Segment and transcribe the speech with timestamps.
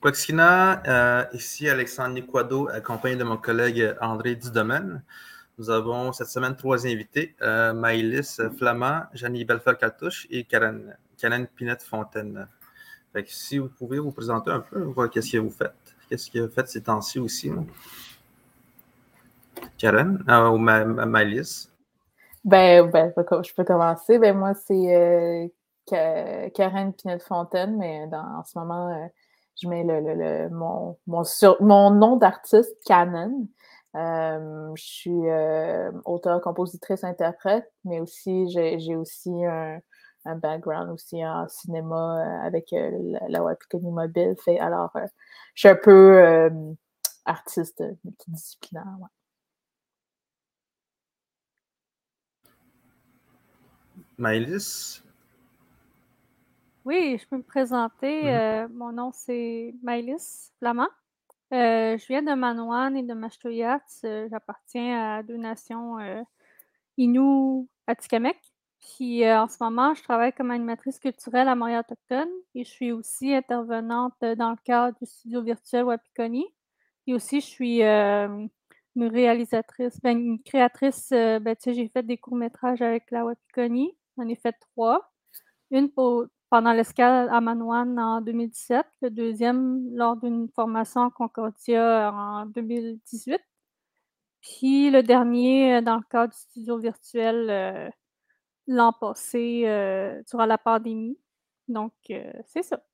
[0.00, 5.02] Quaxina, euh, ici Alexandre Niquado, accompagné de mon collègue André Dudomaine.
[5.58, 12.48] Nous avons cette semaine trois invités, euh, Maïlis Flamand, Janie Belfort-Cartouche et Karen, Karen Pinette-Fontaine.
[13.26, 15.94] si vous pouvez vous présenter un peu, qu'est-ce que vous faites.
[16.08, 17.50] Qu'est-ce que vous faites ces temps-ci aussi?
[19.78, 21.68] Karen euh, ou Maïlis?
[22.44, 24.18] Ben, ben, je peux commencer.
[24.18, 29.10] Ben, moi, c'est euh, Karen Pinette-Fontaine, mais en ce moment,
[29.60, 33.48] je mets le, mon, mon, nom d'artiste, Canon.
[33.94, 39.80] Euh, je suis euh, auteur, compositrice, interprète, mais aussi j'ai aussi un,
[40.24, 44.34] background aussi en cinéma avec la, la Wapikoni Mobile.
[44.44, 44.92] Fait, alors,
[45.54, 46.50] je suis un peu
[47.24, 48.86] artiste multidisciplinaire.
[54.18, 55.02] Maëlys?
[56.84, 58.24] Oui, je peux me présenter.
[58.24, 58.64] Mm-hmm.
[58.64, 60.88] Euh, mon nom, c'est Maëlys Flamand.
[61.52, 63.80] Euh, je viens de Manoine et de Mashtoyats.
[64.04, 65.98] Euh, j'appartiens à deux nations
[66.96, 68.38] Innu, Atikamek.
[68.80, 72.90] Puis en ce moment, je travaille comme animatrice culturelle à Montréal Autochtone et je suis
[72.90, 76.44] aussi intervenante dans le cadre du studio virtuel Wapikoni.
[77.06, 78.50] Et aussi, je suis une
[78.96, 81.10] réalisatrice, ben, une créatrice.
[81.10, 83.96] Ben, j'ai fait des courts-métrages avec la Wapikoni.
[84.18, 85.12] J'en ai fait trois.
[85.70, 85.88] Une
[86.52, 93.40] pendant l'escale à Manoine en 2017, le deuxième lors d'une formation à Concordia en 2018,
[94.42, 97.88] puis le dernier euh, dans le cadre du studio virtuel euh,
[98.66, 101.16] l'an passé euh, durant la pandémie.
[101.68, 101.94] Donc,
[102.44, 102.84] c'est ça.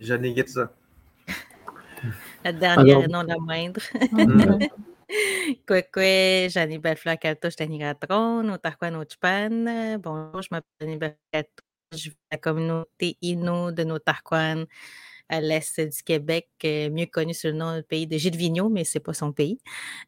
[0.00, 0.70] Janine ça.
[2.44, 3.80] La dernière et non la moindre.
[5.66, 9.98] Kwekwe, Jani Belfleur Kaltosh Tanigatron, Otarkwan Ochpan.
[9.98, 11.44] Bonjour, je m'appelle Jani Belfleur
[11.92, 14.66] je vais la communauté Innu de Notarkwan
[15.28, 18.68] à l'est du Québec, euh, mieux connu sous le nom du pays de Gilles Vigneault,
[18.68, 19.58] mais c'est pas son pays.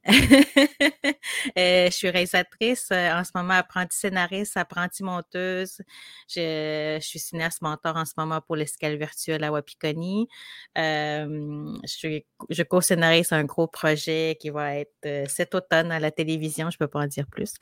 [1.59, 5.81] Euh, je suis réalisatrice, euh, en ce moment apprentie scénariste, apprentie monteuse.
[6.29, 10.29] Je, suis cinéaste mentor en ce moment pour l'escale virtuelle à Wapikoni.
[10.75, 12.21] je,
[12.51, 16.89] je co-scénarise un gros projet qui va être cet automne à la télévision, je peux
[16.89, 17.55] pas en dire plus.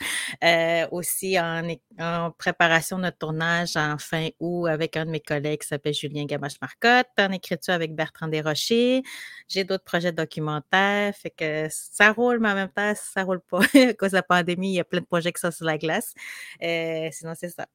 [0.91, 1.69] aussi en,
[1.99, 6.25] en préparation de tournage en fin août avec un de mes collègues qui s'appelle Julien
[6.25, 7.09] Gamache-Marcotte,
[7.45, 9.03] écriture avec Bertrand Desrochers.
[9.49, 11.15] J'ai d'autres projets documentaires.
[11.15, 13.61] Fait que ça roule, mais en même temps, ça roule pas.
[13.75, 15.79] à cause de la pandémie, il y a plein de projets qui sont sur la
[15.79, 16.15] glace.
[16.63, 17.67] Euh, sinon, c'est ça.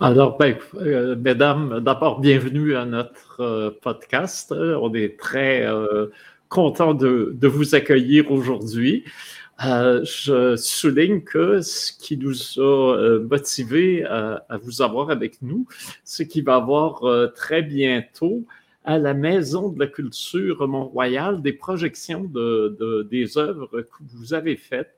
[0.00, 4.52] Alors, ben, euh, mesdames, d'abord, bienvenue à notre euh, podcast.
[4.52, 5.66] On est très
[6.48, 9.04] content de, de, vous accueillir aujourd'hui.
[9.64, 15.66] Euh, je souligne que ce qui nous a euh, motivés à, vous avoir avec nous,
[16.04, 18.44] c'est qu'il va y avoir euh, très bientôt
[18.84, 24.56] à la Maison de la Culture Mont-Royal des projections de, des œuvres que vous avez
[24.56, 24.94] faites.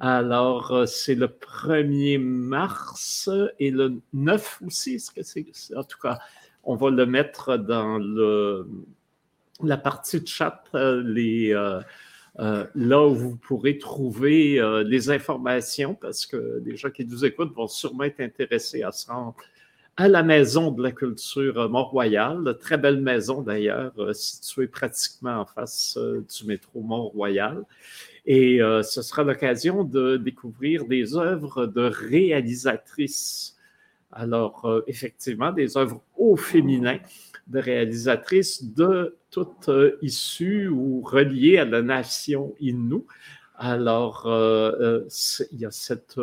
[0.00, 3.28] Alors, c'est le 1er mars
[3.60, 4.98] et le 9 aussi.
[4.98, 5.46] ce que c'est?
[5.76, 6.18] En tout cas,
[6.64, 8.66] on va le mettre dans le,
[9.62, 11.54] la partie de chat, les
[12.38, 17.24] euh, là où vous pourrez trouver euh, les informations, parce que les gens qui nous
[17.24, 19.36] écoutent vont sûrement être intéressés à se rendre
[19.98, 25.44] à la Maison de la Culture Mont-Royal, très belle maison d'ailleurs, euh, située pratiquement en
[25.44, 27.62] face du métro Mont-Royal.
[28.24, 33.56] Et ce sera l'occasion de découvrir des œuvres de réalisatrices.
[34.12, 36.98] Alors, effectivement, des œuvres au féminin
[37.46, 43.02] de réalisatrices de toutes euh, issues ou reliées à la nation Innu.
[43.56, 45.08] Alors, euh, euh,
[45.52, 46.18] il y a cette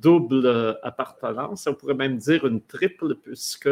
[0.00, 3.70] double appartenance, on pourrait même dire une triple, puisque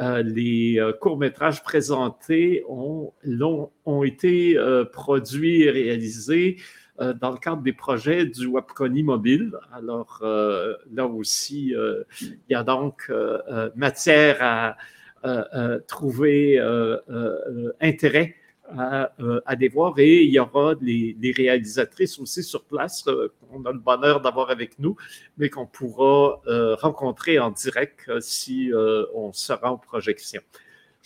[0.00, 3.12] les courts-métrages présentés ont,
[3.84, 4.58] ont été
[4.92, 6.56] produits et réalisés
[6.98, 9.52] dans le cadre des projets du Wapconi Mobile.
[9.72, 11.74] Alors, là aussi,
[12.20, 13.10] il y a donc
[13.74, 14.76] matière à
[15.26, 16.98] euh, euh, trouver euh,
[17.80, 18.36] intérêt
[18.68, 19.12] à,
[19.44, 23.78] à, les voir et il y aura les, réalisatrices aussi sur place qu'on a le
[23.78, 24.96] bonheur d'avoir avec nous,
[25.36, 26.40] mais qu'on pourra
[26.80, 28.72] rencontrer en direct si
[29.14, 30.42] on sera en projection.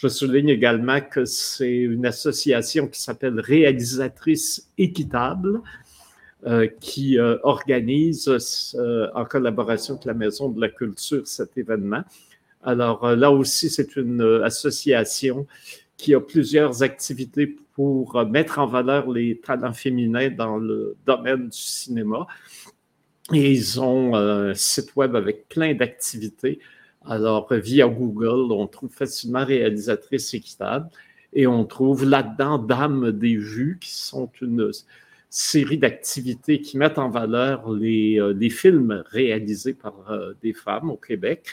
[0.01, 5.61] Je souligne également que c'est une association qui s'appelle Réalisatrice équitable,
[6.81, 8.31] qui organise
[9.15, 12.03] en collaboration avec la Maison de la Culture cet événement.
[12.63, 15.47] Alors euh, là aussi, c'est une euh, association
[15.97, 21.49] qui a plusieurs activités pour euh, mettre en valeur les talents féminins dans le domaine
[21.49, 22.27] du cinéma.
[23.33, 26.59] Et ils ont un site web avec plein d'activités.
[27.07, 30.91] Alors, via Google, on trouve facilement réalisatrice équitable
[31.33, 34.71] et on trouve là-dedans Dames des vues, qui sont une
[35.31, 40.97] série d'activités qui mettent en valeur les, euh, films réalisés par euh, des femmes au
[40.97, 41.47] Québec.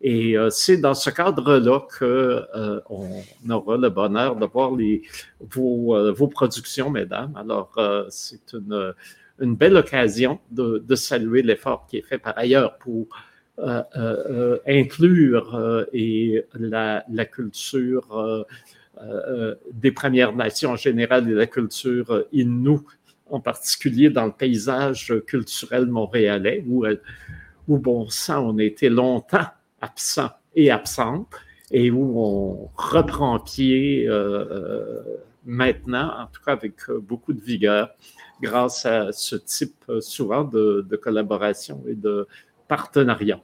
[0.00, 4.72] Et euh, c'est dans ce cadre-là qu'on aura le bonheur de voir
[5.40, 7.34] vos, productions, mesdames.
[7.36, 7.72] Alors,
[8.08, 13.08] c'est une, belle occasion de saluer l'effort qui est fait par ailleurs pour
[14.66, 18.46] inclure et la, culture
[19.72, 22.78] des Premières Nations en général et la culture Innu
[23.30, 26.96] en particulier dans le paysage culturel montréalais, où, euh,
[27.68, 29.46] où bon sang, on été longtemps
[29.80, 31.28] absent et absente,
[31.70, 35.02] et où on reprend pied euh, euh,
[35.44, 37.90] maintenant, en tout cas avec beaucoup de vigueur,
[38.40, 42.26] grâce à ce type souvent de, de collaboration et de
[42.68, 43.40] partenariat.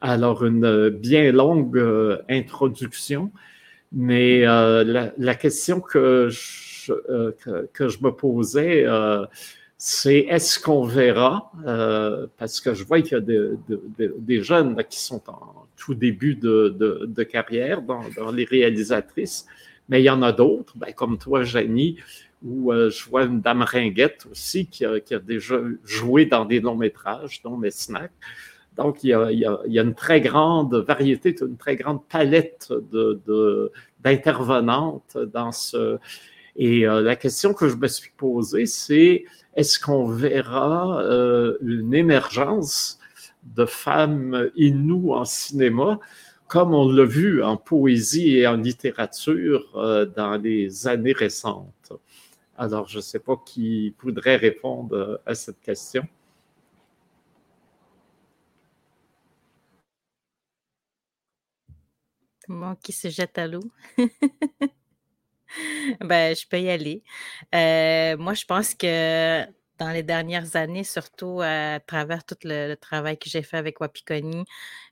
[0.00, 1.82] Alors, une bien longue
[2.28, 3.30] introduction,
[3.92, 7.32] mais la, la, question que je euh,
[7.72, 9.26] que, je me posais, euh,
[9.76, 15.00] c'est est-ce qu'on verra, euh, parce que je vois qu'il y a des jeunes qui
[15.00, 18.02] sont en tout début de, carrière dans,
[18.32, 19.46] les réalisatrices,
[19.88, 21.96] mais il y en a d'autres, ben, comme toi, Jenny,
[22.42, 27.42] où je vois une dame ringuette aussi qui a, déjà joué dans des longs métrages,
[27.42, 28.12] dont mes snacks.
[28.76, 32.72] Donc, il y, a, une très grande variété, une très grande palette
[34.02, 35.98] d'intervenantes dans ce,
[36.56, 39.24] et euh, la question que je me suis posée, c'est
[39.54, 42.98] est-ce qu'on verra euh, une émergence
[43.42, 45.98] de femmes inoues en cinéma,
[46.48, 51.92] comme on l'a vu en poésie et en littérature euh, dans les années récentes?
[52.58, 56.06] Alors, je ne sais pas qui voudrait répondre à cette question.
[62.50, 63.62] Moi qui se jette à l'eau.
[66.00, 67.02] Ben, je peux y aller.
[67.56, 69.44] Euh, moi, je pense que
[69.78, 74.44] dans les dernières années, surtout à travers tout le, travail que j'ai fait avec Wapikoni,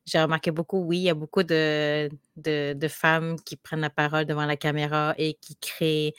[0.05, 4.25] j'ai remarqué beaucoup, oui, il y a beaucoup de, de, femmes qui prennent la parole
[4.25, 6.15] devant la caméra et qui créent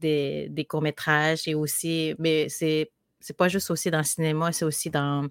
[0.00, 4.66] des, des courts-métrages et aussi, mais c'est c'est pas juste aussi dans le cinéma, c'est
[4.66, 5.28] aussi dans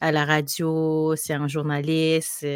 [0.00, 2.46] à la radio, c'est en journaliste,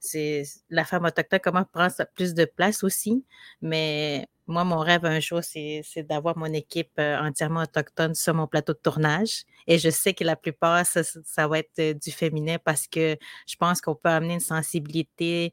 [0.00, 3.24] c'est la femme autochtone, comment prendre plus de place aussi.
[3.62, 8.46] Mais moi, mon rêve un jour, c'est d'avoir mon équipe euh, entièrement autochtone sur mon
[8.46, 9.44] plateau de tournage.
[9.66, 13.56] Et je sais que la plupart, ça, va être euh, du féminin parce que je
[13.56, 15.52] pense qu'on peut amener une sensibilité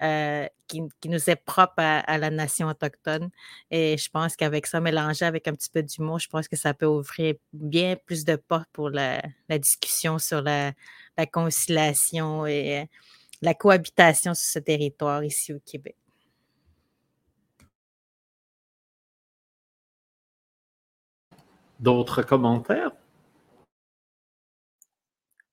[0.00, 3.30] euh, qui, nous est propre à, la nation autochtone.
[3.72, 6.72] Et je pense qu'avec ça, mélangé avec un petit peu d'humour, je pense que ça
[6.72, 9.22] peut ouvrir bien plus de portes pour la,
[9.58, 10.72] discussion sur la,
[11.18, 12.88] la conciliation et
[13.42, 15.96] la cohabitation sur ce territoire ici au Québec.
[21.78, 22.92] D'autres commentaires?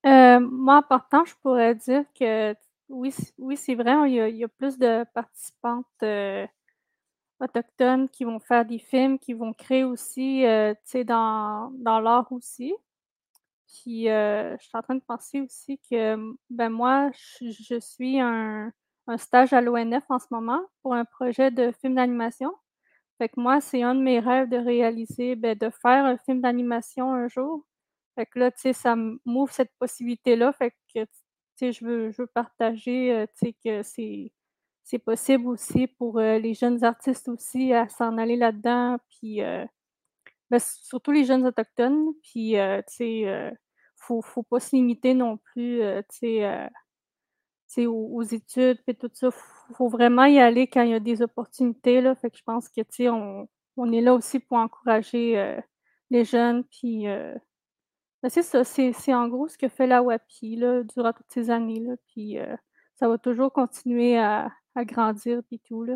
[0.06, 2.56] Euh, moi, en partant, je pourrais dire que
[2.90, 6.46] oui, oui c'est vrai, il y, a, plus de participantes euh,
[7.40, 12.00] autochtones qui vont faire des films, qui vont créer aussi, euh, tu sais, dans, dans
[12.00, 12.74] l'art aussi.
[13.74, 16.16] Puis, je suis en train de penser aussi que,
[16.50, 17.12] ben moi,
[17.42, 18.72] je, suis un,
[19.08, 22.54] un stage à l'ONF en ce moment pour un projet de film d'animation.
[23.18, 26.42] Fait que moi, c'est un de mes rêves de réaliser, ben, de faire un film
[26.42, 27.66] d'animation un jour.
[28.16, 30.54] Fait que là, tu sais, ça m'ouvre cette possibilité-là.
[30.54, 31.08] Fait que, tu
[31.56, 36.38] sais, je veux, je veux partager, euh, tu sais, que c'est, possible aussi pour euh,
[36.40, 38.98] les jeunes artistes aussi à s'en aller là-dedans.
[39.10, 39.66] Puis, euh,
[40.50, 42.14] ben, surtout les jeunes autochtones.
[42.24, 42.56] Puis,
[42.88, 43.54] tu sais,
[44.08, 46.42] faut, faut pas se limiter non plus, tu
[47.68, 49.30] sais, aux, études et tout ça.
[49.70, 52.02] Il faut vraiment y aller quand il y a des opportunités.
[52.02, 52.16] Là.
[52.16, 55.60] Fait que je pense que on, on est là aussi pour encourager euh,
[56.10, 56.64] les jeunes.
[56.66, 57.34] Puis euh,
[58.24, 61.50] ben, c'est ça, c'est en gros ce que fait la WAPI là, durant toutes ces
[61.50, 61.80] années.
[61.80, 62.56] Là, puis euh,
[62.96, 65.84] ça va toujours continuer à, à grandir et tout.
[65.84, 65.96] Là.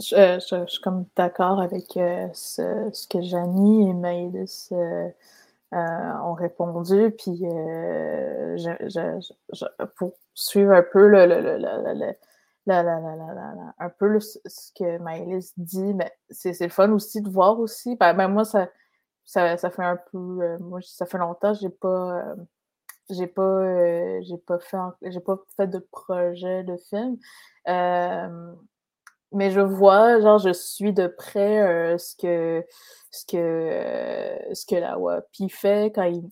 [0.00, 4.72] Je, suis comme d'accord avec ce, ce, que Janie et Maëlys
[5.72, 7.12] euh, ont répondu.
[7.16, 12.14] Puis euh, je, pour suivre un peu le, le, le,
[13.78, 17.94] un peu ce que Maëlys dit, mais c'est le fun aussi de voir aussi.
[17.96, 18.68] Ben, ben moi, ça,
[19.24, 20.18] ça, ça, fait un peu.
[20.42, 22.24] Euh, moi, ça fait longtemps que j'ai pas.
[23.10, 27.16] j'ai pas j'ai pas fait j'ai pas fait de projet de film
[29.32, 32.64] mais je vois, genre, je suis de près ce que
[33.10, 36.22] ce que ce que la WAPI fait quand il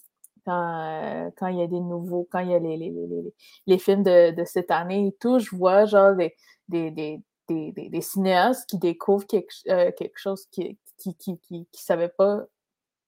[0.44, 3.34] quand, quand il y a des nouveaux, quand il y a les, les, les,
[3.66, 6.34] les films de, de, cette année et tout, je vois genre des,
[6.68, 11.82] des, des, des, des cinéastes qui découvrent quelque, quelque chose qui, qui, qui, qui, qui
[11.82, 12.44] savaient pas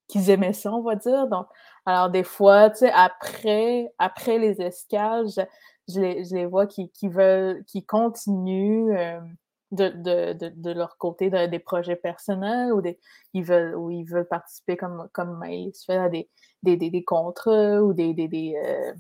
[0.09, 1.29] qu'ils aimaient ça, on va dire.
[1.29, 1.47] Donc,
[1.87, 5.43] alors des fois, tu sais, après, après les escales, je,
[5.89, 8.93] je, les, je les, vois qui, qui veulent, qui continuent
[9.73, 12.99] de, de, de, de, leur côté des projets personnels ou des,
[13.35, 15.45] ils veulent, ou ils veulent participer comme, comme
[15.87, 16.29] fait à des,
[16.63, 18.93] des, des, des contrats ou des, des, des, euh,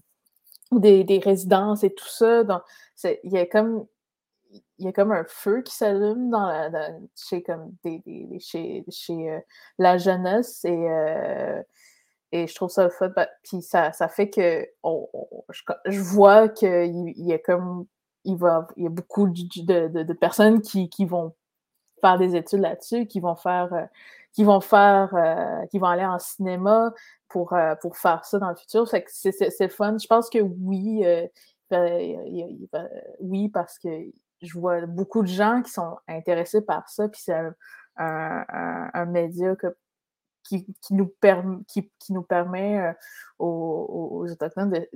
[0.72, 2.44] des, résidences et tout ça.
[2.44, 2.62] Donc,
[3.04, 3.86] il y a comme
[4.78, 8.02] il y a comme un feu qui s'allume dans, la, chez comme des,
[8.40, 9.40] chez, chez euh,
[9.78, 11.62] la jeunesse et, euh,
[12.32, 13.12] et je trouve ça fun.
[13.44, 15.08] Puis ça, ça fait que on,
[15.50, 17.86] je, je, vois qu'il y a comme
[18.24, 21.34] il, va, il y a beaucoup de, de, de personnes qui, qui, vont
[22.00, 23.86] faire des études là-dessus, qui vont faire, euh,
[24.32, 26.92] qui vont faire, euh, qui vont aller en cinéma
[27.28, 28.88] pour, euh, pour faire ça dans le futur.
[28.88, 29.96] Fait que c'est fun.
[29.98, 31.04] Je pense que oui,
[33.20, 33.88] oui, parce que
[34.42, 37.54] je vois beaucoup de gens qui sont intéressés par ça, puis c'est un,
[37.96, 39.76] un, un, média que,
[40.42, 42.94] qui, qui, nous permet, qui, qui nous permet
[43.38, 44.88] aux, aux, Autochtones de,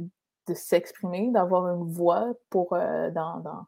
[0.47, 3.67] de s'exprimer, d'avoir une voix pour euh, dans, dans,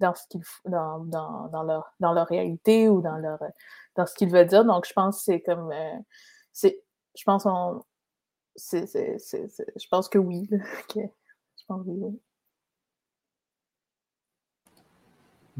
[0.00, 3.38] dans, ce qu'ils dans, dans, dans, leur, dans leur réalité ou dans leur
[3.96, 4.64] dans ce qu'ils veulent dire.
[4.64, 5.96] Donc, je pense que c'est comme euh,
[6.52, 6.82] c'est
[7.16, 7.82] je pense on
[8.56, 10.48] c'est, c'est, c'est, je pense que oui.
[10.88, 12.20] que, je pense que oui.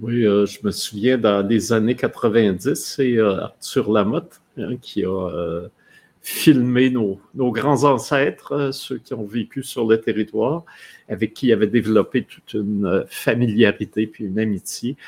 [0.01, 5.69] Oui, euh, je me souviens dans les années 90, c'est Arthur Lamotte hein, qui a
[6.29, 10.65] filmer nos, grands ancêtres, euh, ceux qui ont vécu sur le territoire,
[11.09, 14.99] avec qui il avait développé toute une euh, familiarité puis une amitié.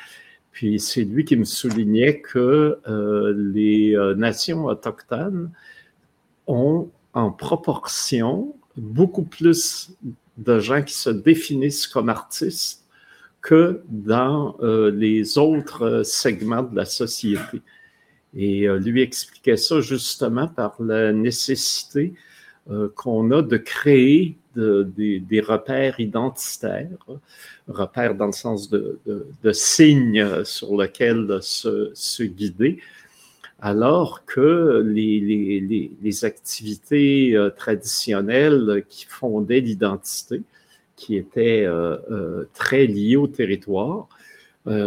[0.50, 5.50] Puis c'est lui qui me soulignait que euh, les nations autochtones
[6.46, 9.94] ont en proportion beaucoup plus
[10.38, 12.86] de gens qui se définissent comme artistes
[13.42, 17.62] que dans les autres segments de la société.
[18.36, 22.14] Et euh, lui expliquait ça justement par la nécessité
[22.70, 26.88] euh, qu'on a de créer des repères identitaires,
[27.68, 28.98] repères dans le sens de,
[29.52, 32.80] signes sur lesquels se, guider,
[33.60, 40.42] alors que les, les activités euh, traditionnelles qui fondaient l'identité,
[40.96, 41.66] qui étaient
[42.52, 44.08] très liées au territoire,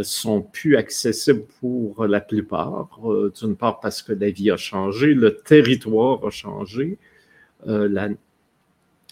[0.03, 2.89] sont plus accessibles pour la plupart.
[3.05, 6.97] Euh, d'une part parce que la vie a changé, le territoire a changé,
[7.67, 8.09] euh, la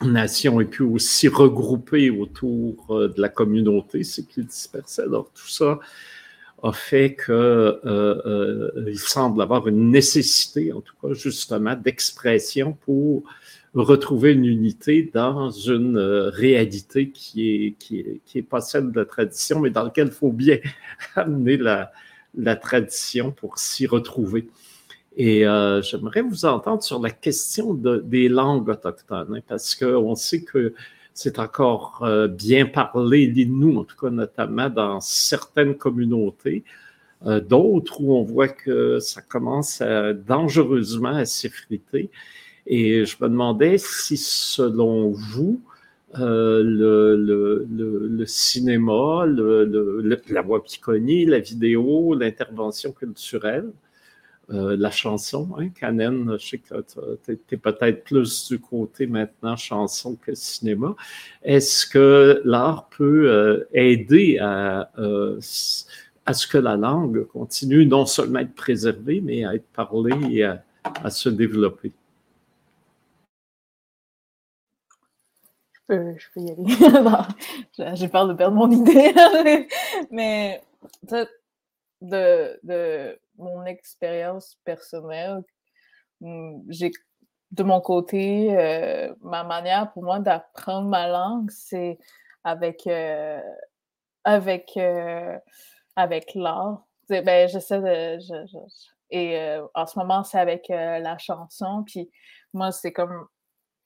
[0.04, 5.04] nation est plus aussi regroupée autour de la communauté, c'est plus dispersé.
[5.04, 5.80] Alors tout ça
[6.64, 13.24] a fait qu'il semble avoir une nécessité, en tout cas justement, d'expression pour
[13.74, 18.92] retrouver une unité dans une euh, réalité qui est, qui est, qui est pas celle
[18.92, 20.58] de la tradition, mais dans laquelle il faut bien
[21.16, 21.92] amener la,
[22.36, 24.50] la tradition pour s'y retrouver.
[25.16, 30.16] Et euh, j'aimerais vous entendre sur la question de, des langues autochtones, hein, parce qu'on
[30.16, 30.74] sait que
[31.14, 36.64] c'est encore euh, bien parlé, nous, en tout cas notamment dans certaines communautés,
[37.24, 42.10] d'autres où on voit que ça commence à, dangereusement à s'effriter.
[42.68, 45.62] Et je me demandais si, selon vous,
[46.20, 46.62] euh,
[47.68, 53.72] le, cinéma, la voix piconie, la vidéo, l'intervention culturelle,
[54.52, 56.76] euh, la chanson, hein, Canen, je sais que
[57.26, 60.96] tu es, peut-être plus du côté maintenant chanson que cinéma.
[61.44, 64.92] Est-ce que l'art peut euh, aider à,
[66.26, 70.16] à ce que la langue continue non seulement à être préservée, mais à être parlée
[70.30, 71.94] et à se développer?
[75.96, 77.96] Je peux y aller.
[77.96, 79.14] J'ai peur de perdre mon idée.
[80.12, 80.62] mais
[82.02, 85.44] de, de mon expérience personnelle,
[86.22, 86.92] hmm, j'ai
[87.52, 91.98] de mon côté, euh, ma manière pour moi d'apprendre ma langue, c'est
[92.44, 93.42] avec euh,
[94.24, 95.38] avec euh,
[95.96, 96.86] avec l'art.
[97.10, 98.20] Ben, j'essaie de.
[99.10, 101.84] et en ce moment, c'est avec la chanson.
[101.86, 102.10] Puis
[102.54, 103.28] moi, c'est comme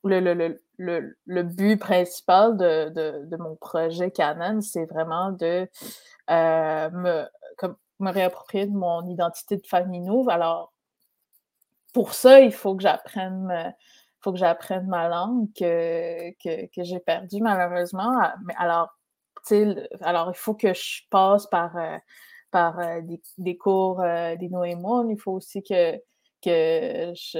[0.03, 5.67] le, le, le, but principal de, de, de, mon projet Canon, c'est vraiment de
[6.29, 7.25] euh, me,
[7.57, 10.29] comme, me réapproprier de mon identité de famille nouve.
[10.29, 10.73] Alors,
[11.93, 13.73] pour ça, il faut que j'apprenne
[14.21, 18.11] faut que j'apprenne ma langue que, que, que j'ai perdue malheureusement.
[18.19, 18.97] Ah, alors,
[20.01, 21.97] alors, il faut que je passe par, euh,
[22.49, 22.79] par
[23.37, 25.07] des, cours des Noémon.
[25.09, 26.01] Il faut aussi que,
[26.45, 27.39] que je,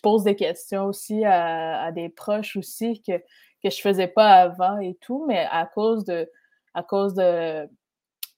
[0.00, 3.18] pose des questions aussi à, des proches aussi que,
[3.62, 6.30] que je faisais pas avant et tout, mais à cause de
[6.74, 7.68] à cause de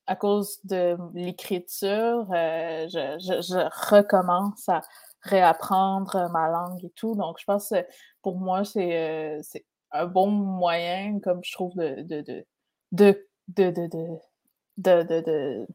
[0.06, 4.80] à cause de l'écriture, je, recommence à
[5.22, 7.14] réapprendre ma langue et tout.
[7.14, 7.86] Donc, je pense que
[8.22, 9.42] pour moi, c'est
[9.92, 12.46] un bon moyen, comme je trouve, de, de,
[12.92, 15.66] de, de, de, de,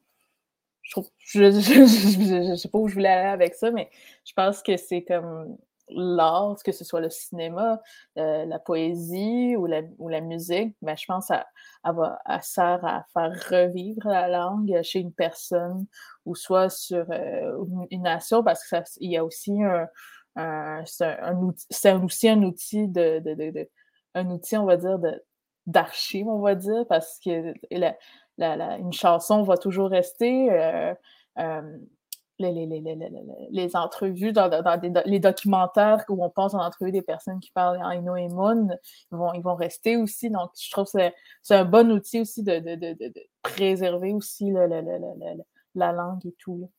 [0.83, 3.89] je ne sais pas où je voulais aller avec ça, mais
[4.25, 5.57] je pense que c'est comme
[5.89, 7.81] l'art, que ce soit le cinéma,
[8.17, 11.45] euh, la poésie ou la, ou la musique, mais je pense à,
[11.83, 15.85] à, sert à faire revivre la langue chez une personne
[16.25, 19.87] ou soit sur euh, une nation, parce qu'il y a aussi un,
[20.35, 23.69] un c'est un, aussi un outil de, de, de,
[24.15, 24.97] un outil, on va dire,
[25.65, 27.53] d'archive, on va dire, parce que
[28.39, 30.51] une chanson va toujours rester.
[30.51, 30.93] Euh,
[31.39, 31.77] euh,
[32.39, 32.97] les, les, les,
[33.51, 34.49] les, entrevues, dans,
[35.05, 38.69] les documentaires où on pense en entrevue des personnes qui parlent en Ino et Moon,
[39.11, 40.29] ils vont, rester aussi.
[40.29, 40.99] Donc, je trouve que
[41.41, 43.13] c'est un bon outil aussi de
[43.43, 44.51] préserver aussi
[45.75, 46.69] la langue et tout.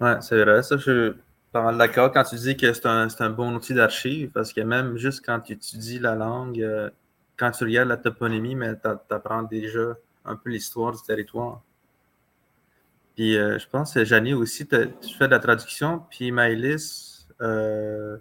[0.00, 0.62] Ouais, c'est vrai.
[0.62, 1.14] Ça, je,
[1.54, 4.60] pas mal d'accord quand tu dis que c'est un, un, bon outil d'archive, parce que
[4.60, 6.90] même juste quand tu étudies la langue, euh,
[7.36, 9.94] quand tu regardes la toponymie, mais tu apprends déjà
[10.24, 11.62] un peu l'histoire du territoire.
[13.14, 18.18] Puis euh, je pense que Janie aussi, tu fais de la traduction, puis Maëlys, euh,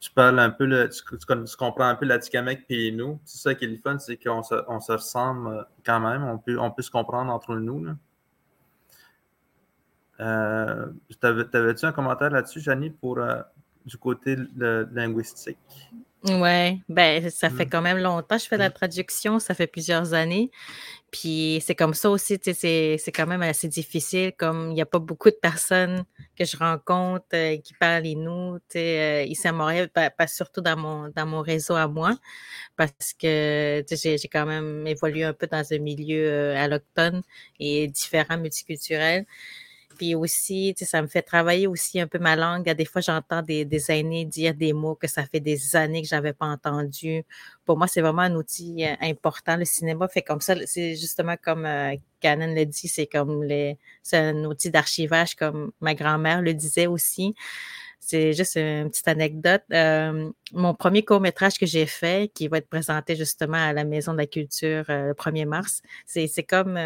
[0.00, 3.20] tu parles un peu, le, tu, comprends un peu la Tikamek puis nous.
[3.26, 6.38] C'est ça qui est le fun, c'est qu'on se, on se ressemble quand même, on
[6.38, 7.94] peut, on peut se comprendre entre nous.
[10.22, 10.86] Euh,
[11.20, 13.42] T'avais-tu un commentaire là-dessus, Janie, pour euh,
[13.84, 15.58] du côté linguistique?
[16.24, 17.68] Oui, ben ça fait hmm.
[17.68, 18.74] quand même longtemps que je fais de la hmm.
[18.74, 20.52] traduction, ça fait plusieurs années.
[21.10, 25.00] Puis c'est comme ça aussi, c'est quand même assez difficile, comme il n'y a pas
[25.00, 26.04] beaucoup de personnes
[26.38, 31.08] que je rencontre euh, qui parlent Inou, euh, ici à Montréal, pas, surtout dans mon,
[31.08, 32.16] dans mon réseau à moi,
[32.76, 37.22] parce que j'ai quand même évolué un peu dans un milieu euh, alloctone
[37.58, 39.26] et différent, multiculturel.
[39.96, 42.68] Puis aussi, ça me fait travailler aussi un peu ma langue.
[42.70, 46.08] Des fois, j'entends des, des, aînés dire des mots que ça fait des années que
[46.08, 47.24] je n'avais pas entendu.
[47.64, 49.56] Pour moi, c'est vraiment un outil euh, important.
[49.56, 50.54] Le cinéma fait comme ça.
[50.66, 55.72] C'est justement comme euh, Canon le dit, c'est comme les, c'est un outil d'archivage comme
[55.80, 57.34] ma grand-mère le disait aussi.
[58.00, 59.62] C'est juste une petite anecdote.
[59.72, 64.12] Euh, mon premier court-métrage que j'ai fait, qui va être présenté justement à la Maison
[64.12, 66.76] de la Culture le 1er mars, c'est comme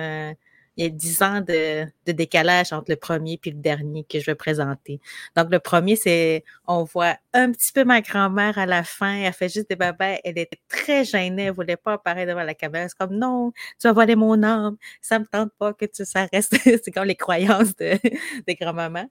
[0.77, 4.27] il y a dix ans de, décalage entre le premier et le dernier que je
[4.27, 5.01] vais présenter.
[5.35, 9.15] Donc, le premier, c'est, on voit un petit peu ma grand-mère à la fin.
[9.15, 10.19] Elle fait juste des babas.
[10.23, 11.45] Elle était très gênée.
[11.45, 12.89] Elle voulait pas apparaître devant la caméra.
[12.89, 14.77] C'est comme, non, tu vas voler mon âme.
[15.01, 16.57] Ça me tente pas que tu, ça reste.
[16.65, 17.99] c'est comme les croyances de,
[18.47, 19.09] des grands-mamans.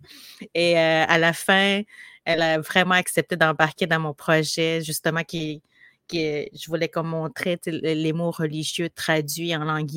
[0.54, 1.82] Et euh, à la fin,
[2.26, 5.64] elle a vraiment accepté d'embarquer dans mon projet, justement, qui,
[6.08, 9.94] qui je voulais comme montrer les mots religieux traduits en langue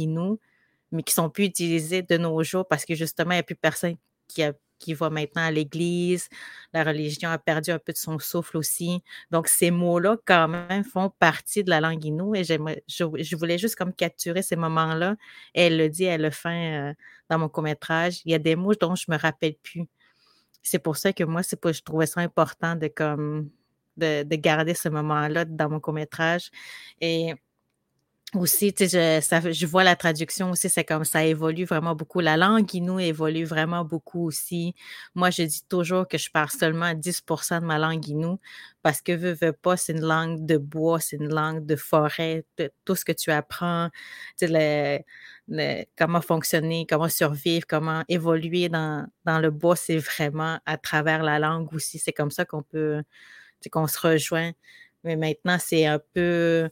[0.92, 3.56] mais qui sont plus utilisés de nos jours parce que justement, il n'y a plus
[3.56, 3.96] personne
[4.28, 4.42] qui,
[4.78, 6.28] qui va maintenant à l'église.
[6.72, 9.02] La religion a perdu un peu de son souffle aussi.
[9.30, 12.54] Donc, ces mots-là, quand même, font partie de la langue inou et je,
[12.86, 15.16] je, voulais juste comme capturer ces moments-là.
[15.54, 16.94] Elle le dit, elle le fait euh,
[17.28, 18.20] dans mon court-métrage.
[18.24, 19.86] Il y a des mots dont je ne me rappelle plus.
[20.62, 23.50] C'est pour ça que moi, c'est je trouvais ça important de comme
[23.96, 26.50] de, de garder ce moment-là dans mon court-métrage.
[27.00, 27.34] Et
[28.34, 32.20] aussi, tu sais, je, je vois la traduction aussi, c'est comme ça évolue vraiment beaucoup.
[32.20, 34.74] La langue nous évolue vraiment beaucoup aussi.
[35.14, 38.38] Moi, je dis toujours que je parle seulement 10% de ma langue inou
[38.82, 42.44] parce que veux, veux pas, c'est une langue de bois, c'est une langue de forêt,
[42.84, 43.88] tout ce que tu apprends,
[44.38, 45.04] tu sais,
[45.48, 51.22] le, comment fonctionner, comment survivre, comment évoluer dans, dans le bois, c'est vraiment à travers
[51.22, 51.98] la langue aussi.
[51.98, 53.02] C'est comme ça qu'on peut,
[53.72, 54.52] qu'on se rejoint.
[55.04, 56.68] Mais maintenant, c'est un peu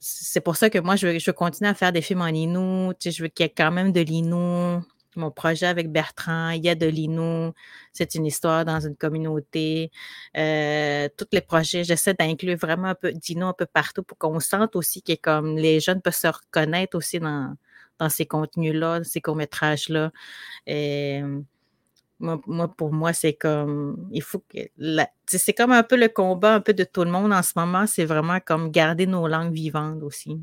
[0.00, 2.92] c'est pour ça que moi, je veux, continuer à faire des films en Inou.
[3.02, 4.82] Je veux qu'il y ait quand même de l'Inou.
[5.16, 7.52] Mon projet avec Bertrand, il y a de l'Inou.
[7.92, 9.90] C'est une histoire dans une communauté.
[10.36, 14.38] Euh, tous les projets, j'essaie d'inclure vraiment un peu d'Inou un peu partout pour qu'on
[14.40, 17.54] sente aussi que comme les jeunes peuvent se reconnaître aussi dans,
[17.98, 20.12] dans ces contenus-là, ces courts-métrages-là.
[22.20, 24.58] Moi, pour moi, c'est comme, il faut que,
[25.26, 27.86] c'est comme un peu le combat un peu de tout le monde en ce moment,
[27.86, 30.40] c'est vraiment comme garder nos langues vivantes aussi.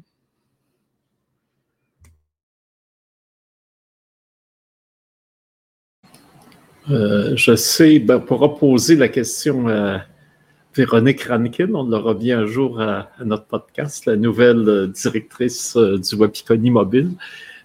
[6.90, 10.04] Euh, je sais, ben, pour poser la question à
[10.76, 16.70] Véronique Rankin, on l'aura bien un jour à, notre podcast, la nouvelle directrice du Wapikoni
[16.70, 17.12] Mobile.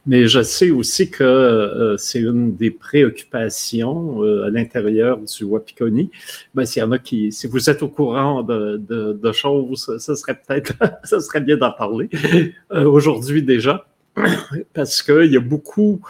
[0.06, 6.10] Mais je sais aussi que euh, c'est une des préoccupations euh, à l'intérieur du Wapikoni.
[6.54, 10.14] Ben, s'il y en a qui, si vous êtes au courant de, de, choses, ce
[10.14, 10.72] serait peut-être,
[11.04, 12.08] ce serait bien d'en parler
[12.72, 13.86] euh, aujourd'hui déjà,
[14.72, 16.00] parce qu'il y a beaucoup,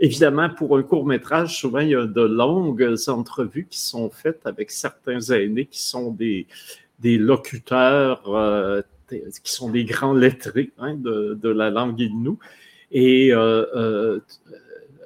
[0.00, 4.40] évidemment, pour un court métrage, souvent il y a de longues entrevues qui sont faites
[4.44, 6.48] avec certains aînés qui sont des,
[6.98, 8.24] des locuteurs,
[9.08, 12.40] qui sont des grands lettrés hein, de, de la langue inou.
[12.98, 14.20] Et euh, euh,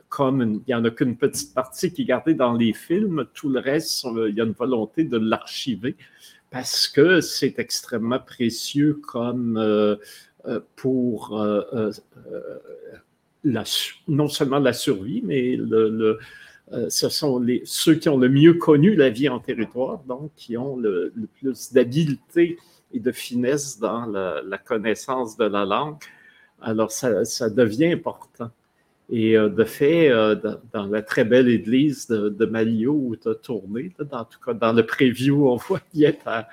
[0.09, 3.48] comme il n'y en a qu'une petite partie qui est gardée dans les films, tout
[3.48, 5.96] le reste, il y a une volonté de l'archiver
[6.53, 9.96] parce que c'est extrêmement précieux comme euh,
[10.76, 11.37] pour
[13.42, 13.64] la,
[14.07, 15.59] non seulement la survie, mais
[16.88, 20.76] ce sont ceux qui ont le mieux connu la vie en territoire, donc qui ont
[20.76, 22.57] le, plus d'habileté
[22.92, 25.96] et de finesse dans la, connaissance de la langue.
[26.62, 28.51] Alors, ça, devient important.
[29.11, 30.37] Et euh, de fait, euh,
[30.73, 34.55] dans, la très belle église de, de Malio où tu as tourné, en tout cas
[34.55, 35.59] dans le preview, on
[35.92, 36.49] bien ta,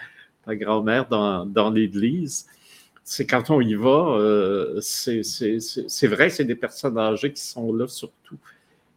[0.46, 2.48] ta grand-mère dans, dans l'église.
[3.04, 7.88] C'est quand on y va, euh, c'est vrai, c'est des personnes âgées qui sont là
[7.88, 8.38] surtout.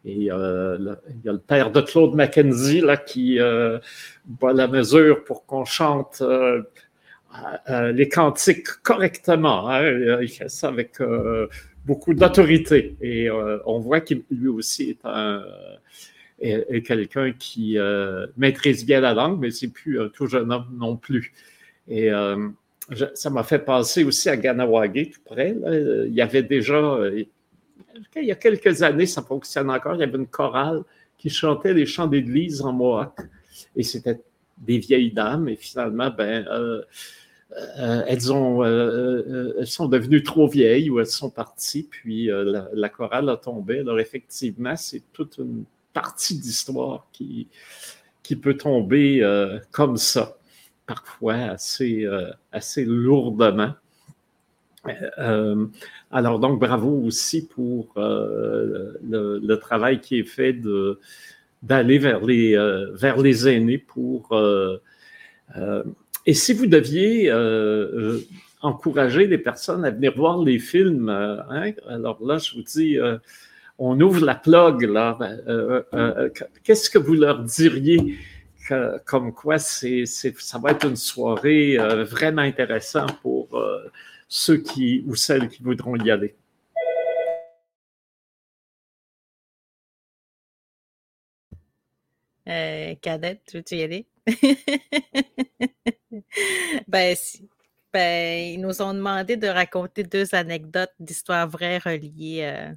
[0.07, 3.39] Et il y a le père de Claude Mackenzie là, qui
[4.25, 6.23] boit la mesure pour qu'on chante
[7.69, 9.69] euh, les cantiques correctement.
[9.69, 10.19] Hein.
[10.21, 11.49] Il fait ça avec euh,
[11.85, 12.97] beaucoup d'autorité.
[13.01, 15.45] Et euh, on voit qu'il lui aussi est, un,
[16.41, 17.79] est, quelqu'un qui
[18.37, 21.33] maîtrise bien la langue, mais c'est plus un tout jeune homme non plus.
[21.89, 22.11] Et
[23.15, 25.57] ça m'a fait penser aussi à Ganawagi, tout près.
[26.07, 26.99] Il y avait déjà,
[28.17, 30.83] il y a quelques années, ça fonctionne encore, il y avait une chorale
[31.19, 33.21] qui chantait les chants d'église en Mohawk.
[33.77, 34.21] Et c'était
[34.61, 35.49] des vieilles dames.
[35.49, 36.83] Et finalement, ben, euh,
[37.57, 42.89] elles, ont, euh, euh, elles sont devenues trop vieilles ou elles sont parties, puis la,
[42.89, 43.81] chorale a tombé.
[43.81, 47.49] Alors effectivement, c'est toute une partie d'histoire qui,
[48.23, 49.23] qui peut tomber
[49.71, 50.37] comme ça,
[50.87, 52.07] parfois assez,
[52.53, 53.75] assez lourdement.
[56.11, 60.57] alors donc, bravo aussi pour le, travail qui est fait
[61.63, 62.57] d'aller vers les
[62.93, 64.31] vers les aînés pour
[66.27, 68.21] et si vous deviez euh, euh,
[68.61, 72.99] encourager les personnes à venir voir les films, euh, hein, alors là, je vous dis,
[73.79, 75.19] on ouvre la plug, là.
[76.63, 78.19] Qu'est-ce que vous leur diriez
[79.07, 83.49] comme quoi ça va être une soirée vraiment intéressante pour
[84.29, 86.35] ceux qui ou celles qui voudront y aller?
[93.01, 94.07] Cadette, veux-tu y aller?
[96.89, 97.17] ben,
[97.93, 102.73] ben, ils nous ont demandé de raconter deux anecdotes d'histoires vraies reliées euh,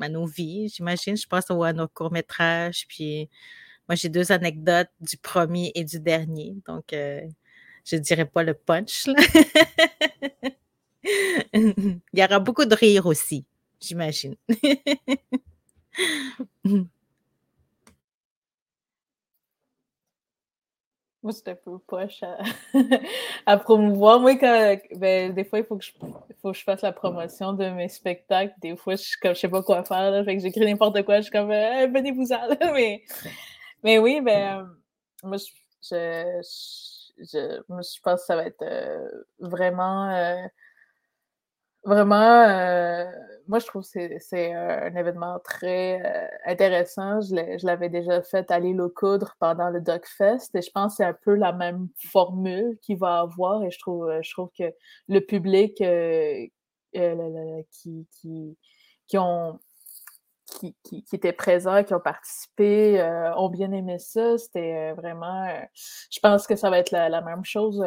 [0.00, 1.16] à nos vies, j'imagine.
[1.16, 2.86] Je pense à nos courts-métrages.
[2.88, 3.28] Puis
[3.88, 6.56] moi, j'ai deux anecdotes du premier et du dernier.
[6.66, 7.22] Donc, euh,
[7.84, 9.06] je ne dirais pas le punch.
[11.52, 13.44] Il y aura beaucoup de rire aussi,
[13.80, 14.34] j'imagine.
[21.26, 22.22] Moi, c'est un peu poche
[23.46, 24.20] à, promouvoir.
[24.20, 25.90] Moi, quand, ben, des fois, il faut que, je,
[26.40, 28.54] faut que je fasse la promotion de mes spectacles.
[28.62, 30.12] Des fois, je ne sais pas quoi faire.
[30.12, 31.16] Là, fait que j'écris n'importe quoi.
[31.16, 32.56] Je suis comme, euh, venez-vous-en.
[32.74, 33.02] Mais,
[33.82, 34.70] mais oui, ben,
[35.24, 35.46] moi, je,
[35.82, 36.42] je,
[37.18, 39.08] je, je, pense que ça va être euh,
[39.40, 40.08] vraiment.
[40.10, 40.36] Euh,
[41.86, 42.16] vraiment,
[42.48, 43.04] euh,
[43.48, 47.20] moi, je trouve que c'est un événement très euh, intéressant.
[47.20, 50.96] Je l'avais déjà fait à l'île aux coudres pendant le DocFest et je pense que
[50.98, 54.64] c'est un peu la même formule qu'il va avoir et je trouve, je trouve que
[55.08, 56.46] le public euh,
[57.70, 58.58] qui, qui,
[59.06, 59.60] qui, ont,
[60.46, 63.00] qui, qui, qui, étaient présents, qui ont participé,
[63.36, 64.36] ont bien aimé ça.
[64.38, 65.46] C'était vraiment,
[66.10, 67.80] je pense que ça va être la, même chose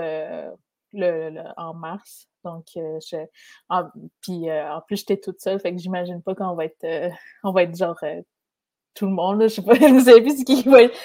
[0.93, 2.28] le, en mars.
[2.43, 3.17] Donc, euh, je,
[3.69, 3.89] en,
[4.21, 7.10] puis euh, en plus, j'étais toute seule, fait que j'imagine pas qu'on va être, euh,
[7.43, 7.99] on va être genre
[8.95, 9.39] tout le monde.
[9.39, 10.97] Là, je sais pas, vous savez plus qui va être,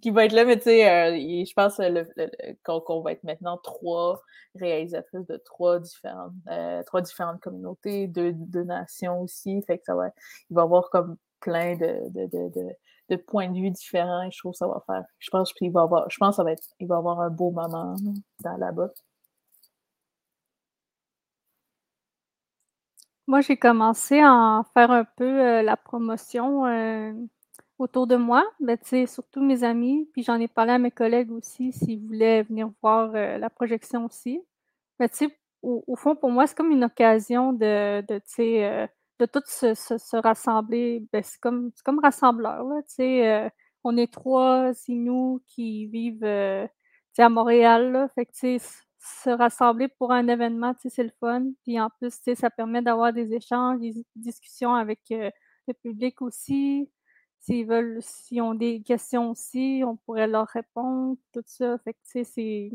[0.00, 1.80] qui va être là, mais tu sais, je pense
[2.64, 4.20] qu'on va être maintenant trois
[4.56, 6.32] réalisatrices de trois différentes,
[6.86, 9.62] trois différentes communautés, deux, deux, nations aussi.
[9.62, 10.08] Fait que ça va,
[10.50, 12.50] il va y avoir comme plein de, de, de,
[13.08, 15.04] de, points de vue différents et je trouve que ça va faire.
[15.18, 17.50] Je pense qu'il va avoir, je pense ça va être, il va avoir un beau
[17.50, 17.96] moment
[18.44, 18.90] dans là-bas.
[23.30, 27.12] Moi, j'ai commencé à en faire un peu euh, la promotion euh,
[27.78, 31.70] autour de moi, ben, surtout mes amis, puis j'en ai parlé à mes collègues aussi
[31.70, 34.42] s'ils voulaient venir voir la projection aussi.
[34.98, 35.08] Ben,
[35.62, 38.20] au, au, fond, pour moi, c'est comme une occasion de, de,
[39.20, 41.06] de tout se, se, rassembler.
[41.12, 42.64] Ben, c'est comme, comme rassembleur.
[42.64, 43.50] Là,
[43.84, 47.92] on est trois nous qui vivent à Montréal.
[47.92, 48.08] Là,
[49.00, 51.46] se rassembler pour un événement, c'est le fun.
[51.64, 56.90] Puis en plus, ça permet d'avoir des échanges, des discussions avec le public aussi.
[57.40, 61.78] S'ils veulent, s'ils ont des questions aussi, on pourrait leur répondre, tout ça.
[61.78, 62.70] Fait que, c'est,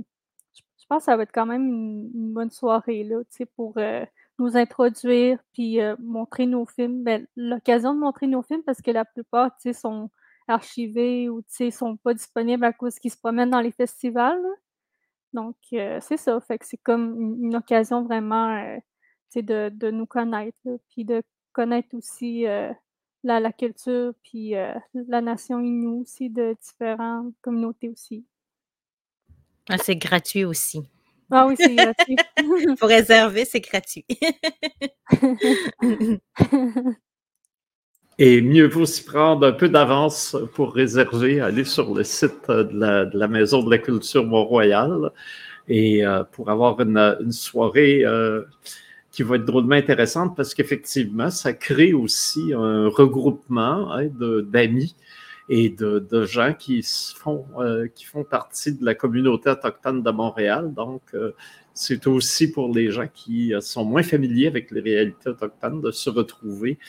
[0.55, 3.21] je pense que ça va être quand même une, bonne soirée, là,
[3.55, 3.77] pour
[4.39, 7.03] nous introduire puis montrer nos films.
[7.03, 10.09] Ben, l'occasion de montrer nos films parce que la plupart, sont
[10.47, 14.41] archivés ou, tu sont pas disponibles à cause qu'ils se promènent dans les festivals.
[15.35, 16.39] Donc, c'est ça.
[16.41, 18.77] Fait que c'est comme une, occasion vraiment,
[19.35, 20.57] de, de, nous connaître,
[20.89, 21.21] puis de
[21.51, 22.45] connaître aussi
[23.23, 24.53] la, la, culture, puis
[24.93, 28.25] la nation Innu aussi, de différentes communautés aussi.
[29.69, 30.81] Ah, c'est gratuit aussi.
[31.31, 32.15] Ah oui, c'est gratuit.
[32.79, 34.05] Pour réserver, c'est gratuit.
[38.17, 43.09] Et mieux vaut s'y prendre un peu d'avance pour réserver, aller sur le site de
[43.13, 45.11] la, Maison de la Culture Mont-Royal
[45.67, 48.43] et euh, pour avoir une, soirée euh,
[49.11, 54.07] qui va être drôlement intéressante parce qu'effectivement, ça crée aussi un regroupement hein,
[54.45, 54.95] d'amis
[55.49, 56.83] et de, gens qui
[57.17, 60.73] font, euh, qui font partie de la communauté autochtone de Montréal.
[60.73, 61.01] Donc,
[61.73, 66.09] c'est aussi pour les gens qui sont moins familiers avec les réalités autochtones de se
[66.09, 66.79] retrouver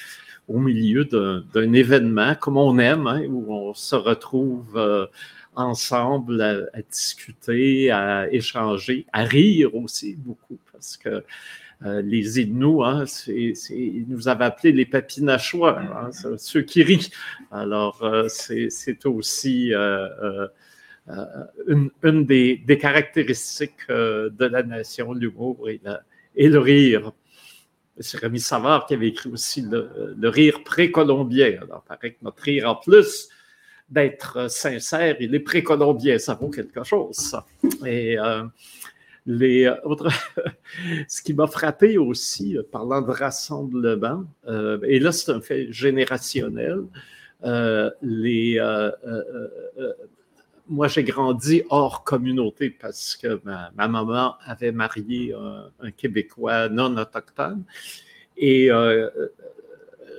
[0.48, 5.06] au milieu d'un événement comme on aime, hein, où on se retrouve euh,
[5.54, 11.24] ensemble à, discuter, à échanger, à rire aussi beaucoup, parce que
[11.84, 17.10] euh, les Inuits, hein, ils nous avaient appelés les papinachois, hein, ceux qui rient.
[17.50, 19.72] Alors, euh, c'est aussi
[21.66, 27.12] une, des, caractéristiques de la nation, l'humour et le rire
[28.00, 31.58] c'est Rémi Savard qui avait écrit aussi le, rire précolombien.
[31.62, 33.28] Alors, il paraît que notre rire, en plus
[33.88, 36.18] d'être sincère, il est précolombien.
[36.18, 37.36] Ça vaut quelque chose.
[37.84, 40.08] Et euh, autres,
[41.08, 45.72] ce qui m'a frappé aussi, euh, parlant de rassemblement, euh, et là, c'est un fait
[45.72, 46.82] générationnel,
[48.02, 48.60] les
[50.68, 57.64] moi, j'ai grandi hors communauté parce que ma, maman avait marié un, Québécois non autochtone.
[58.36, 59.08] Et euh,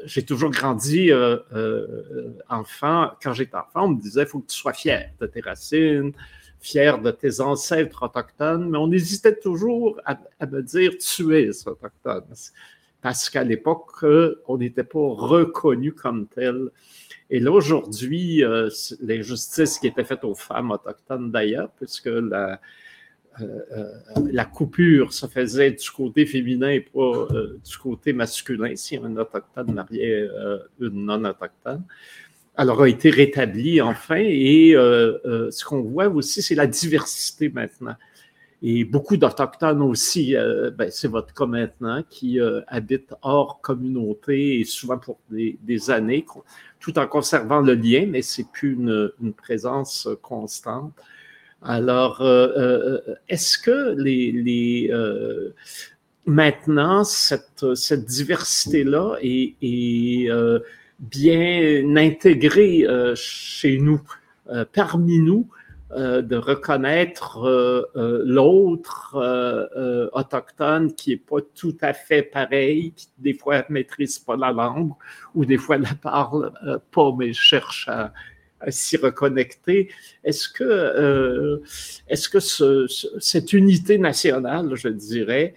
[0.06, 3.12] j'ai toujours grandi euh, euh, enfant.
[3.22, 6.14] Quand j'étais enfant, on me disait il faut que tu sois fier de tes racines,
[6.60, 12.26] fier de tes ancêtres autochtones, mais on hésitait toujours à me dire tu es autochtone.
[13.02, 14.04] Parce qu'à l'époque,
[14.48, 16.72] on n'était pas reconnu comme tel
[17.30, 18.70] et là, aujourd'hui, euh,
[19.02, 22.62] l'injustice qui était faite aux femmes autochtones d'ailleurs, puisque la,
[23.42, 23.92] euh, euh,
[24.32, 29.74] la coupure se faisait du côté féminin et pas du côté masculin, si un autochtone
[29.74, 30.28] mariait
[30.80, 31.84] une non-autochtone.
[32.56, 34.18] Alors, a été rétablie enfin.
[34.20, 37.96] Et ce qu'on voit aussi, c'est la diversité maintenant.
[38.64, 40.36] Et beaucoup d'Autochtones aussi,
[40.78, 46.26] ben, c'est votre cas maintenant, qui habitent hors communauté et souvent pour des, années,
[46.80, 50.94] tout en conservant le lien, mais c'est plus une, présence constante.
[51.62, 55.54] Alors, euh, euh, est-ce que les, les euh,
[56.26, 60.30] maintenant cette, cette diversité-là est, est
[61.00, 64.02] bien intégrée chez nous,
[64.74, 65.48] parmi nous?
[65.94, 69.16] Euh, de reconnaître euh, euh, l'autre
[70.12, 74.52] autochtone qui est pas tout à fait pareil, qui des fois ne maîtrise pas la
[74.52, 74.92] langue
[75.34, 76.52] ou des fois la parle
[76.92, 78.12] pas, mais cherche à,
[78.68, 79.90] s'y reconnecter.
[80.26, 81.62] Est-ce que,
[82.10, 82.40] est-ce que
[83.20, 85.54] cette unité nationale, je dirais,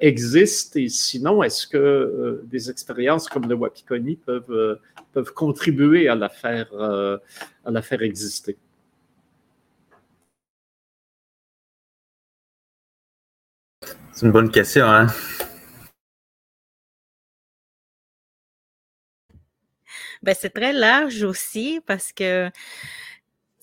[0.00, 0.76] existe?
[0.76, 4.78] Et sinon, est-ce que des expériences comme le Wapikoni peuvent,
[5.12, 8.56] peuvent contribuer à la faire, à la faire exister?
[14.16, 15.08] C'est une bonne question, hein?
[20.22, 22.50] Ben, c'est très large aussi parce que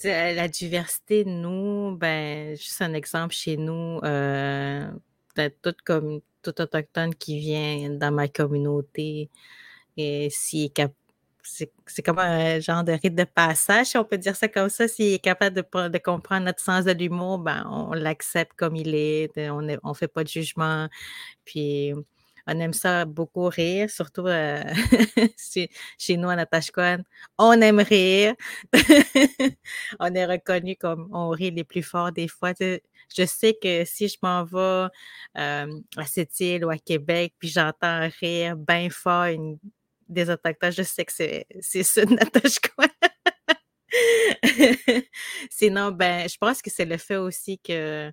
[0.03, 4.91] la diversité, nous, ben, juste un exemple chez nous, euh,
[5.85, 9.31] comme tout autochtone qui vient dans ma communauté
[9.97, 11.02] et s'il est capable
[11.43, 14.87] c'est comme un genre de rite de passage, si on peut dire ça comme ça.
[14.87, 18.95] S'il est capable de, de, comprendre notre sens de l'humour, ben, on l'accepte comme il
[18.95, 20.87] est, on ne fait pas de jugement.
[21.45, 21.93] Puis
[22.47, 24.63] on aime ça beaucoup rire, surtout euh,
[25.97, 26.99] chez, nous en Natashquan.
[27.37, 28.35] On aime rire.
[29.99, 32.53] on est reconnu comme on rit les plus forts des fois.
[32.59, 34.89] Je sais que si je m'en vais
[35.37, 39.57] euh, à cette île ou à Québec, puis j'entends rire bien fort une,
[40.09, 42.87] des autochtones, je sais que c'est, c'est ça Natashquan.
[45.49, 48.11] Sinon, ben, je pense que c'est le fait aussi que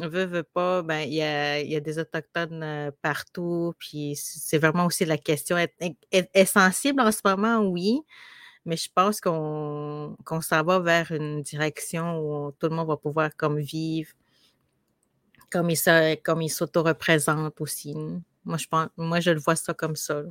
[0.00, 4.58] veut, veut pas, ben, il y a, y a des Autochtones euh, partout, puis c'est
[4.58, 5.56] vraiment aussi la question.
[5.56, 8.00] Est, sensible en ce moment, oui,
[8.64, 12.96] mais je pense qu'on qu'on s'en va vers une direction où tout le monde va
[12.96, 14.12] pouvoir comme vivre,
[15.50, 15.78] comme il,
[16.22, 17.94] comme il s'auto-représente aussi.
[18.44, 20.22] Moi, je pense, moi, je le vois ça comme ça.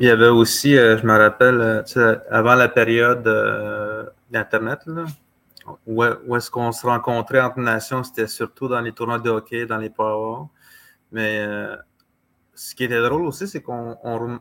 [0.00, 1.60] Il y avait aussi, euh, je me rappelle,
[1.96, 4.80] euh, avant la période euh, d'Internet,
[5.86, 9.78] où, est-ce qu'on se rencontrait entre nations, c'était surtout dans les tournois de hockey, dans
[9.78, 10.46] les power.
[11.12, 11.46] Mais
[12.54, 13.96] ce qui était drôle aussi, c'est qu'on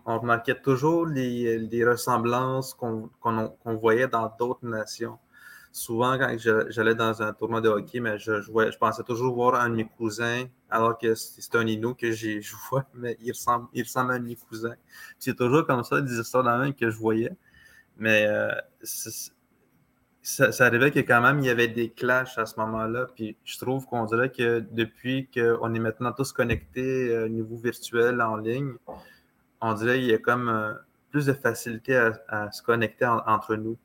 [0.06, 3.10] remarquait toujours les, ressemblances qu'on
[3.80, 5.20] voyait dans d'autres nations
[5.74, 6.38] souvent, quand
[6.70, 9.86] j'allais dans un tournoi de hockey, mais je, je pensais toujours voir un de mes
[9.86, 14.20] cousins, alors que c'est un Inou que j'ai joué, mais il ressemble, il à un
[14.20, 14.76] de mes cousins.
[15.18, 17.36] C'est toujours comme ça, des histoires dans même que je voyais.
[17.98, 18.54] Mais euh,
[20.22, 23.08] ça, arrivait que quand même, il y avait des clashs à ce moment-là.
[23.16, 27.58] Puis je trouve qu'on dirait que depuis qu'on est maintenant tous connectés euh, au niveau
[27.58, 28.74] virtuel, en ligne,
[29.60, 30.74] on dirait qu'il y a comme euh,
[31.10, 31.96] plus de facilité
[32.28, 33.78] à, se connecter entre nous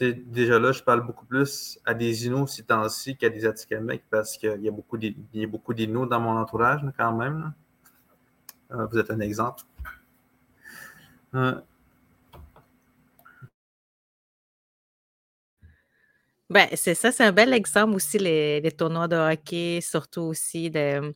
[0.00, 4.36] déjà là, je parle beaucoup plus à des Inuits ces temps-ci qu'à des Atikamekw parce
[4.36, 7.52] qu'il y a beaucoup d'Inuits dans mon entourage quand même.
[8.72, 9.64] Euh, vous êtes un exemple.
[16.50, 20.70] Ben, c'est ça, c'est un bel exemple aussi, les, les, tournois de hockey, surtout aussi
[20.70, 21.14] de,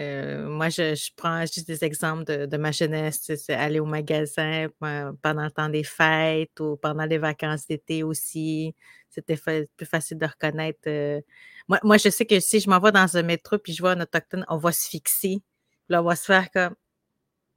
[0.00, 5.44] euh, moi, je, prends juste des exemples de, ma jeunesse, c'est aller au magasin pendant
[5.44, 8.74] le temps des fêtes ou pendant les vacances d'été aussi.
[9.08, 10.80] C'était plus facile de reconnaître.
[10.88, 11.20] Euh,
[11.68, 13.92] moi, moi, je sais que si je m'en vais dans un métro puis je vois
[13.92, 15.42] un autochtone, on va se fixer.
[15.88, 16.74] Là, on va se faire comme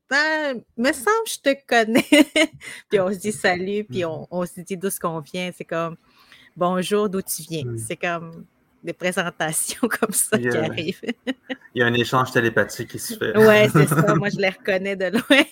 [0.10, 2.06] ah, me semble je te connais.
[2.90, 4.08] puis on se dit salut, puis mmh.
[4.08, 5.52] on, on se dit d'où ce qu'on vient.
[5.56, 5.98] C'est comme
[6.56, 7.78] bonjour, d'où tu viens.
[7.78, 8.46] C'est comme
[8.84, 11.02] des présentations comme ça qui arrivent.
[11.76, 13.38] il y a un échange télépathique qui se fait.
[13.38, 14.16] Oui, c'est ça.
[14.20, 15.44] Moi, je les reconnais de loin.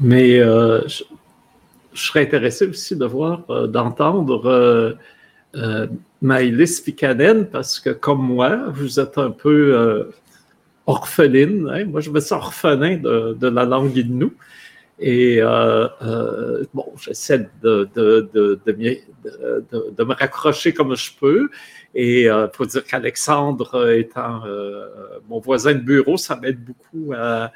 [0.00, 1.04] Mais euh, je,
[1.94, 4.94] serais intéressé aussi de voir, euh, d'entendre euh,
[5.56, 5.86] euh
[6.22, 10.12] Maëlys Pikanen, parce que comme moi, vous êtes un peu
[10.90, 11.68] orpheline.
[11.68, 11.84] Hein.
[11.86, 14.30] Moi, je me sens orphelin de, la langue Innu.
[14.98, 21.48] Et euh, euh, bon, j'essaie de, de, de, me raccrocher comme je peux.
[21.94, 24.42] Et il euh, faut dire qu'Alexandre étant
[25.28, 27.50] mon voisin de bureau, ça m'aide beaucoup à,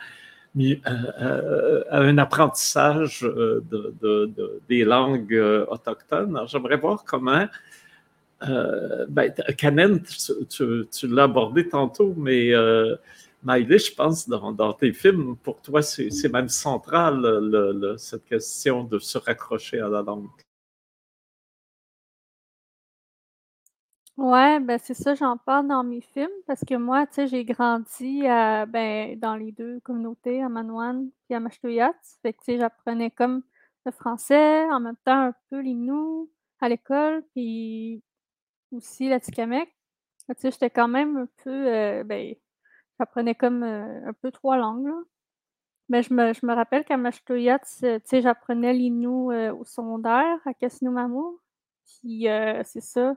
[0.85, 4.31] à, un apprentissage de,
[4.67, 6.41] des langues autochtones.
[6.47, 7.47] J'aimerais voir comment
[8.43, 12.97] euh, ben, Canen, tu, l'as abordé tantôt, mais euh,
[13.47, 19.81] je pense, dans, tes films, pour toi, c'est même central, cette question de se raccrocher
[19.81, 20.29] à la langue.
[24.17, 27.45] Ouais, ben c'est ça, j'en parle dans mes films parce que moi, tu sais, j'ai
[27.45, 31.93] grandi ben, dans les deux communautés, à Manouane et à Machtouyat.
[32.23, 33.43] Fait tu sais, j'apprenais comme
[33.85, 38.03] le français, en même temps un peu l'inou à l'école, puis
[38.75, 39.69] aussi la Tikamek.
[40.29, 42.35] Tu sais, j'étais quand même un peu, euh, ben,
[42.99, 44.91] j'apprenais comme euh, un peu trois langues.
[45.89, 50.39] Mais je me, je me rappelle qu'à Machtoyat, tu sais, j'apprenais l'inou euh, au secondaire
[50.47, 50.93] à Casino
[51.85, 52.27] Puis
[52.65, 53.15] c'est ça.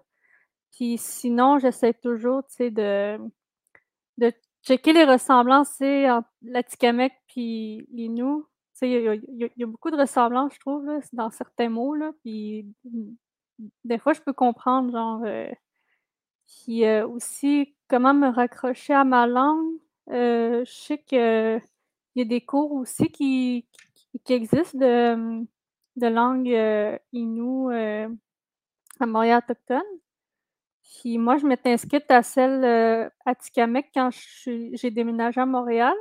[0.73, 3.17] Puis sinon, j'essaie toujours, tu sais, de,
[4.17, 8.45] de checker les ressemblances, entre la Tikamek puis l'inou.
[8.81, 12.11] Il y, a beaucoup de ressemblances, je trouve, dans certains mots, là.
[12.21, 12.67] Puis
[13.83, 15.23] des fois, je peux comprendre, genre,
[16.47, 19.75] puis euh, aussi, comment me raccrocher à ma langue.
[20.09, 21.61] Euh, je sais qu'il
[22.15, 23.67] y a des cours aussi qui,
[24.25, 25.45] qui, existent de,
[25.97, 27.73] de langue euh, Innu
[28.99, 29.81] à Montréal autochtone.
[30.81, 32.63] Puis moi, je m'étais inscrite à celle
[33.25, 34.09] à Tikamek quand
[34.45, 35.95] j'ai déménagé à Montréal.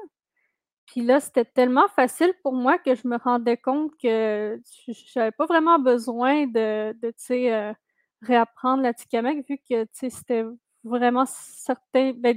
[0.86, 5.46] Puis là, c'était tellement facile pour moi que je me rendais compte que j'avais pas
[5.46, 7.74] vraiment besoin de, de sais,
[8.22, 10.44] réapprendre la Tikamek vu que c'était
[10.84, 12.36] vraiment certains, ben,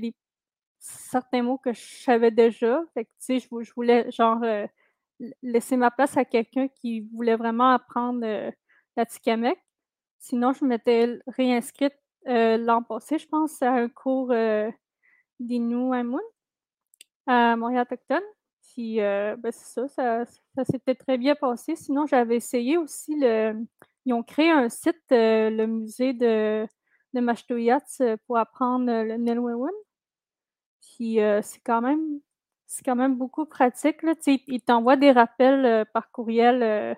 [0.79, 2.81] certains mots que je savais déjà.
[2.93, 4.65] Fait que, je, je voulais, genre, euh,
[5.41, 8.51] laisser ma place à quelqu'un qui voulait vraiment apprendre euh,
[8.95, 9.59] la Tikamek.
[10.19, 11.93] Sinon, je m'étais réinscrite
[12.27, 14.69] euh, l'an passé, je pense, à un cours euh,
[15.39, 16.19] d'Inu Amun
[17.27, 17.85] à Montréal
[18.73, 21.75] Puis, ben, c'est ça, ça, s'était très bien passé.
[21.75, 23.53] Sinon, j'avais essayé aussi le.
[24.05, 26.67] Ils ont créé un site, le musée de,
[27.13, 29.73] de pour apprendre le Nilwewen.
[30.81, 31.19] Puis,
[32.69, 34.03] c'est quand même beaucoup pratique.
[34.03, 34.13] Là.
[34.27, 36.93] Il t'envoie des rappels euh, par courriel euh,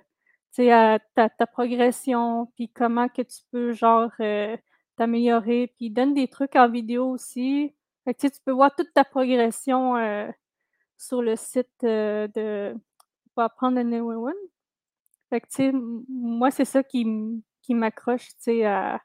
[0.70, 4.58] à ta, progression, puis comment tu peux genre euh,
[4.98, 5.68] t'améliorer.
[5.78, 7.74] Puis il donne des trucs en vidéo aussi.
[8.20, 9.96] Tu peux voir toute ta progression
[11.02, 12.76] sur le site de
[13.34, 14.34] pour apprendre le One.
[15.30, 15.72] Fait que,
[16.10, 17.06] moi, c'est ça qui,
[17.62, 18.30] qui m'accroche
[18.66, 19.02] à,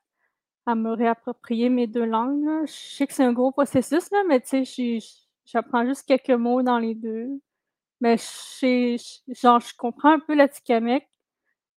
[0.66, 2.44] à me réapproprier mes deux langues.
[2.44, 2.64] Là.
[2.66, 4.98] Je sais que c'est un gros processus, là, mais tu sais,
[5.46, 7.28] J'apprends juste quelques mots dans les deux.
[8.00, 8.96] Mais je
[9.28, 11.08] genre, je comprends un peu la Tikamek,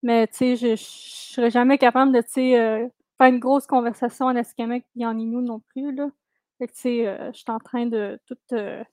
[0.04, 3.68] mais tu sais, je, je serais jamais capable de, tu sais, euh, faire une grosse
[3.68, 6.10] conversation en Atikamekw et en Innu non plus, là.
[6.58, 8.84] Fait que, tu sais, euh, je suis en train de tout euh,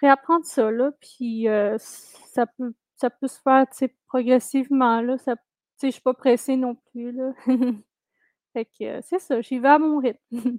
[0.00, 1.46] réapprendre ça, là, puis
[1.78, 3.66] ça peut ça peut se faire,
[4.06, 5.18] progressivement, là.
[5.18, 5.34] Ça,
[5.82, 7.32] je suis pas pressée non plus, là.
[8.52, 10.58] fait que c'est ça, j'y vais à mon rythme.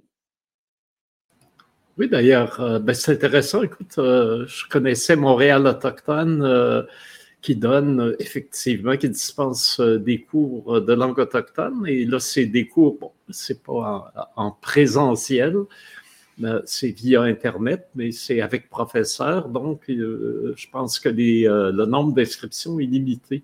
[1.98, 3.62] Oui, d'ailleurs, euh, ben, c'est intéressant.
[3.62, 6.82] Écoute, euh, je connaissais Montréal autochtone euh,
[7.40, 11.86] qui donne effectivement, qui dispense des cours de langue autochtone.
[11.86, 15.56] Et là, c'est des cours, bon, c'est pas en, présentiel,
[16.64, 19.48] c'est via Internet, mais c'est avec professeur.
[19.48, 23.42] Donc, je pense que les, le nombre d'inscriptions est limité.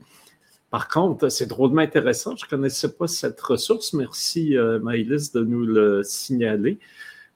[0.70, 2.36] Par contre, c'est drôlement intéressant.
[2.36, 3.92] Je ne connaissais pas cette ressource.
[3.94, 6.78] Merci, Maëlys, de nous le signaler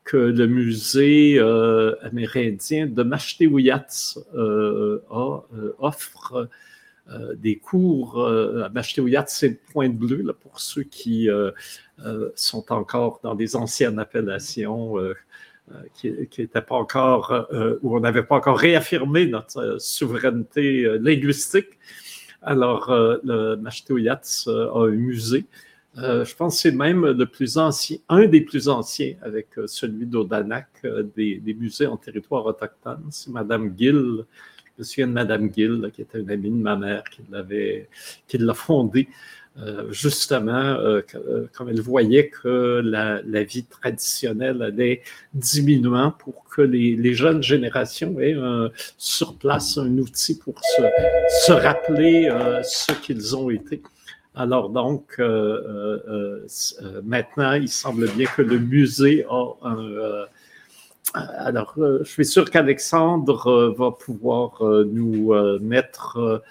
[0.07, 6.49] que le musée euh, amérindien de Mashtewiyats euh, euh, offre
[7.37, 8.69] des cours à
[9.29, 11.29] c'est le point bleu là, pour ceux qui
[12.35, 14.97] sont encore dans des anciennes appellations
[15.95, 17.49] qui n'étaient pas encore,
[17.83, 21.79] où on n'avait pas encore réaffirmé notre souveraineté linguistique.
[22.43, 25.47] Alors, le Mashtewiyats a un musée
[25.99, 29.67] euh, je pense que c'est même le plus ancien, un des plus anciens avec euh,
[29.67, 33.05] celui d'Odanak, euh, des, musées en territoire autochtone.
[33.11, 36.77] C'est Madame Gill, je me souviens de Madame Gill, qui était une amie de ma
[36.77, 37.23] mère, qui
[38.27, 39.09] qui l'a fondé.
[39.91, 40.77] Justement,
[41.55, 45.03] comme elle voyait que la, vie traditionnelle allait
[45.35, 48.37] diminuant pour que les, jeunes générations aient
[48.99, 50.83] sur place un outil pour se,
[51.47, 52.31] se rappeler
[52.63, 53.83] ce qu'ils ont été.
[54.39, 56.47] Alors donc, euh, euh,
[56.83, 60.27] euh, maintenant, il semble bien que le musée a un...
[61.15, 66.43] alors, je suis sûr qu'Alexandre va pouvoir nous mettre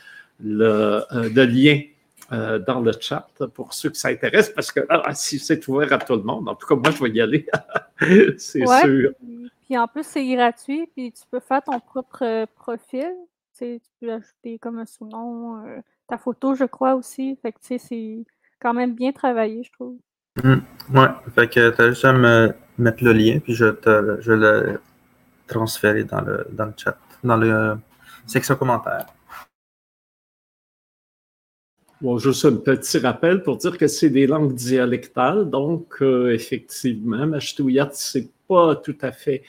[0.43, 1.80] le, lien
[2.32, 5.98] dans le chat pour ceux que ça intéresse, parce que ah, si c'est ouvert à
[6.00, 7.48] tout le monde, en tout cas, moi, je vais y aller,
[8.38, 9.12] c'est sûr.
[9.66, 13.14] Puis en plus, c'est gratuit, puis tu peux faire ton propre profil.
[13.58, 15.64] Tu, peux ajouter comme un sous-nom
[16.08, 17.38] ta photo, je crois aussi.
[17.42, 18.26] Fait que, tu sais, c'est
[18.60, 19.98] quand même bien travaillé, je trouve.
[20.44, 20.56] Mmh.
[20.94, 24.82] Ouais, fait que t'as juste à me mettre le lien, puis je, te, je le
[25.48, 27.78] transférer dans le, dans le chat, dans la
[28.26, 29.06] section commentaires.
[32.02, 37.26] Bon, juste un petit rappel pour dire que c'est des langues dialectales, donc euh, effectivement,
[37.26, 39.43] Mashtuyat, c'est pas tout à fait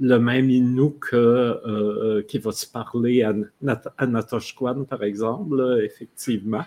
[0.00, 6.64] le même Innu que, euh, euh, qui va se parler à, Natoshquan, par exemple, effectivement.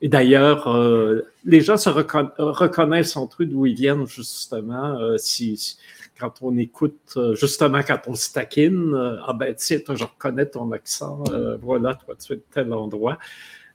[0.00, 5.78] Et d'ailleurs, euh, les gens se reconnaissent entre eux d'où ils viennent, justement, si,
[6.18, 8.94] quand on écoute, justement, quand on se taquine,
[9.26, 11.22] ah ben tiens, je reconnais ton accent,
[11.62, 13.18] voilà, toi, tu es de tel endroit.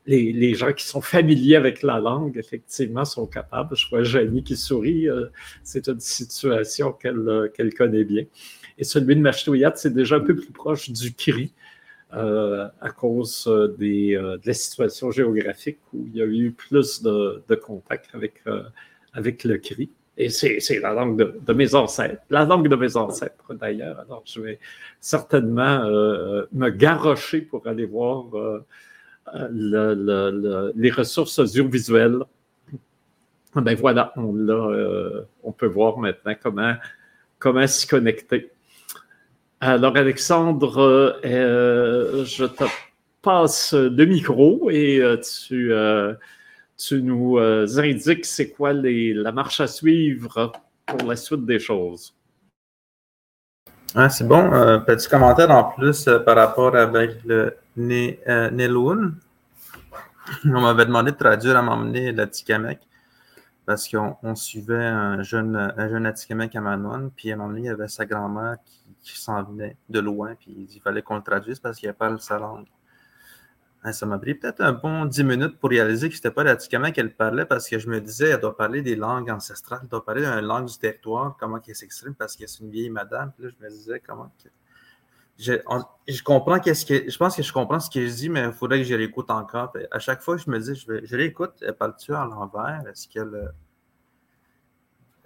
[0.08, 3.76] Les, gens qui sont familiers avec la langue, effectivement, sont capables.
[3.76, 5.08] Je vois Jenny qui sourit.
[5.64, 8.24] c'est une situation qu'elle qu'elle connaît bien.
[8.78, 11.52] Et celui de Mashtouillat, c'est déjà un peu plus proche du cri
[12.14, 16.52] euh, à cause euh, des, euh, de la situation géographique où il y a eu
[16.52, 18.12] plus de, de contact
[19.14, 19.90] avec, le cri.
[20.16, 24.00] Et c'est la langue de, mes ancêtres, la langue de mes ancêtres d'ailleurs.
[24.00, 24.60] Alors je vais
[25.02, 25.84] certainement
[26.52, 28.26] me garrocher pour aller voir
[29.34, 32.20] le, les ressources audiovisuelles.
[33.56, 34.36] Ben voilà, on,
[35.44, 36.76] on peut voir maintenant comment,
[37.40, 38.52] comment s'y connecter.
[39.60, 42.66] Alors, Alexandre, euh, je te
[43.24, 46.14] passe le micro et euh, tu, euh,
[46.78, 50.52] tu nous indiques c'est quoi la marche à suivre
[50.86, 52.14] pour la suite des choses.
[53.96, 54.52] Ouais, c'est bon.
[54.86, 59.18] petit commentaire en plus par rapport avec le Neloun.
[60.46, 62.80] On m'avait demandé de traduire à m'emmener la Tikamek
[63.68, 67.64] parce qu'on suivait un jeune, un jeune Atikamek à Manon, puis à un moment donné,
[67.64, 68.56] il y avait sa grand-mère
[69.04, 72.40] qui, s'en venait de loin, puis il fallait qu'on le traduise parce qu'il pas sa
[72.40, 72.66] langue.
[73.84, 76.46] Hein, ça m'a pris peut-être un bon dix minutes pour réaliser que ce n'était pas
[76.46, 79.90] l'Atikamek qu'elle parlait parce que je me disais, elle doit parler des langues ancestrales, elle
[79.90, 83.34] doit parler d'une langue du territoire, comment elle s'exprime parce que c'est une vieille madame.
[83.34, 84.32] Puis là, je me disais, comment
[85.38, 87.10] je, comprends qu'est-ce que.
[87.10, 89.30] Je pense que je comprends ce que je dis, mais il faudrait que je l'écoute
[89.30, 89.74] encore.
[89.92, 92.84] à chaque fois, je me dis, je, je l'écoute, elle parle-tu à l'envers?
[92.90, 93.54] Est-ce qu'elle.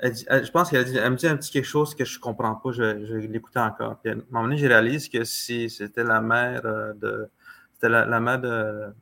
[0.03, 0.11] Euh,
[0.43, 2.81] je pense qu'elle me dit un petit quelque chose que je ne comprends pas, je,
[2.81, 3.97] vais l'écouter encore.
[3.99, 7.29] Puis à un moment donné, je réalise que si c'était la mère euh, de.
[7.73, 8.93] C'était la, mère de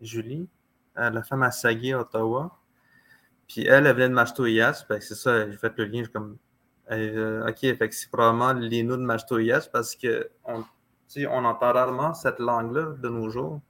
[0.00, 0.48] Julie,
[0.98, 2.56] euh, la femme à Sagui, Ottawa.
[3.48, 4.84] Puis elle, elle venait de Mastoyas.
[4.88, 6.36] Ben, c'est ça, j'ai fait le lien, comme
[6.90, 7.58] euh, OK,
[7.90, 10.64] c'est probablement l'Inou de Machtoyas parce que on,
[11.28, 13.60] on entend rarement cette langue-là de nos jours.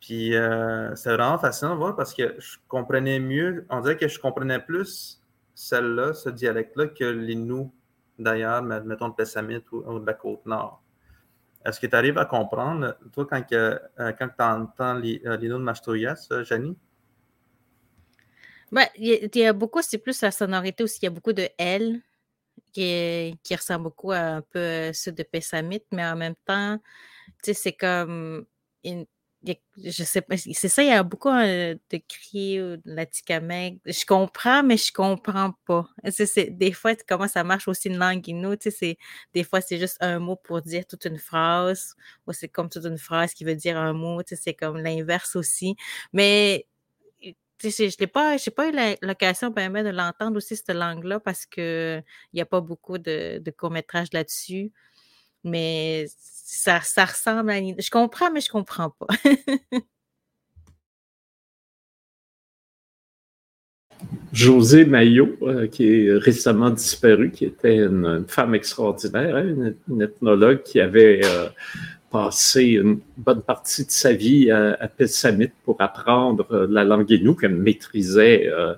[0.00, 4.18] Puis euh, c'est vraiment fascinant voir parce que je comprenais mieux, on dirait que je
[4.18, 5.22] comprenais plus
[5.54, 7.72] celle-là, ce dialecte-là, que l'Inou
[8.18, 10.82] d'ailleurs, mettons de Pessamit ou, de la Côte-Nord.
[11.64, 16.28] Est-ce que tu arrives à comprendre, toi, quand, euh, quand tu entends l'Inou de Machtoyas,
[16.42, 16.76] Janie?
[18.72, 20.98] Ben, il y, a beaucoup, c'est plus la sonorité aussi.
[21.02, 22.02] Il y a beaucoup de L
[22.72, 26.78] qui, qui ressemble beaucoup à un peu euh, ceux de Pessamit, mais en même temps,
[27.42, 28.46] tu sais, c'est comme.
[28.84, 33.04] je sais pas, c'est ça, il y a beaucoup euh, de cris ou de la
[33.04, 35.88] Je comprends, mais je comprends pas.
[36.10, 38.98] C'est, des fois, comment ça marche aussi une langue inou, tu sais,
[39.34, 41.94] des fois, c'est juste un mot pour dire toute une phrase,
[42.26, 44.78] ou c'est comme toute une phrase qui veut dire un mot, tu sais, c'est comme
[44.78, 45.76] l'inverse aussi.
[46.12, 46.66] Mais
[47.62, 52.60] je n'ai pas, eu l'occasion de l'entendre aussi, cette langue-là, parce qu'il n'y a pas
[52.60, 54.72] beaucoup de, de courts-métrages là-dessus.
[55.44, 57.60] Mais ça, ressemble à.
[57.60, 59.06] Je comprends, mais je comprends pas.
[64.32, 70.62] José Maillot, euh, qui est récemment disparu, qui était une, femme extraordinaire, hein, une, ethnologue
[70.62, 71.48] qui avait euh,
[72.14, 77.10] passé une bonne partie de sa vie à, à Pessamit pour apprendre euh, la langue
[77.10, 78.74] inou qu'elle maîtrisait euh,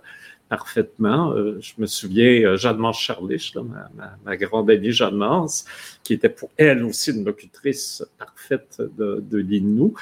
[0.49, 1.32] parfaitement.
[1.32, 3.55] Euh, je me souviens, Jeanne Mance Charlich,
[4.24, 5.66] ma, grande amie Jeanne Mance,
[6.03, 9.93] qui était pour elle aussi une locutrice parfaite de, de l'inou.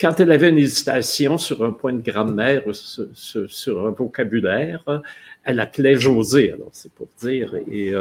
[0.00, 3.06] Quand elle avait une hésitation sur un point de grammaire, sur,
[3.48, 4.82] sur, un vocabulaire,
[5.44, 7.54] elle appelait José, alors c'est pour dire.
[7.70, 7.92] Et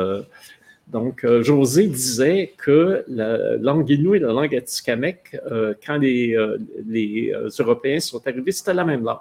[0.88, 6.36] donc, euh, José disait que la langue inou et la langue atikamekw, euh, quand les,
[6.36, 9.20] euh, les Européens sont arrivés, c'était la même langue.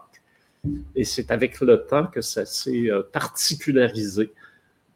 [0.96, 4.32] Et c'est avec le temps que ça s'est particularisé.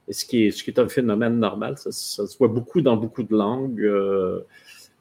[0.08, 2.96] Et ce qui, est, ce qui est un phénomène normal, ça, se voit beaucoup dans
[2.96, 3.88] beaucoup de langues.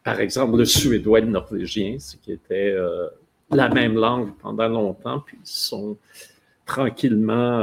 [0.04, 2.74] par exemple, le suédois et le norvégien, ce qui était
[3.52, 5.98] la même langue pendant longtemps, puis ils sont
[6.66, 7.62] tranquillement,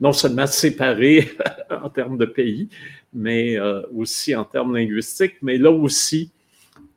[0.00, 1.30] non seulement séparés
[1.70, 2.70] en termes de pays,
[3.12, 5.36] mais euh, aussi en termes linguistiques.
[5.42, 6.30] Mais là aussi,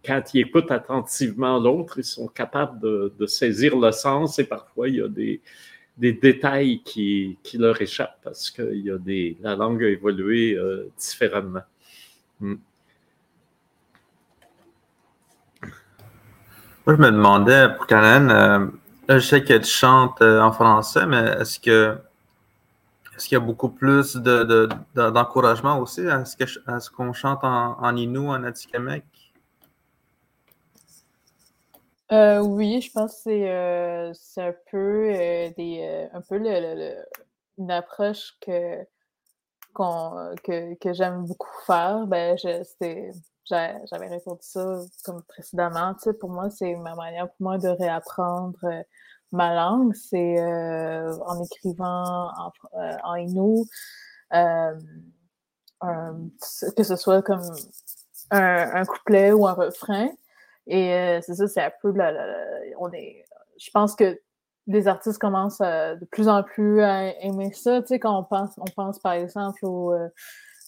[0.05, 4.95] quand ils écoutent attentivement l'autre, ils sont capables de, saisir le sens et parfois il
[4.95, 5.41] y a des,
[5.97, 11.61] détails qui, leur échappent parce que y a des, la langue a évolué euh, différemment.
[12.39, 12.55] Hmm.
[16.85, 18.67] Moi, je me demandais, pour Canan, euh,
[19.07, 21.97] je sais que tu chantes en français, mais est-ce que
[23.23, 28.27] est-ce qu'il y a beaucoup plus d'encouragement aussi à ce qu'on chante en, en Innu,
[28.27, 29.05] en Atikamek?
[32.11, 36.35] Euh, oui, je pense que c'est euh, un peu, euh, un peu
[37.57, 38.83] une approche que,
[40.43, 42.05] que, j'aime beaucoup faire.
[42.07, 42.37] Ben,
[43.45, 45.95] j'avais répondu ça comme précédemment.
[46.19, 48.59] pour moi, c'est ma manière pour moi de réapprendre
[49.33, 52.51] ma langue, c'est euh, en écrivant en,
[54.33, 54.73] euh,
[55.83, 56.13] euh,
[56.77, 57.41] que ce soit comme
[58.29, 60.09] un, couplet ou un refrain.
[60.67, 61.93] Et c'est ça, c'est un peu
[63.59, 64.19] je pense que
[64.67, 67.81] les artistes commencent de plus en plus à aimer ça.
[67.81, 69.93] Tu sais, quand on pense, on pense par exemple au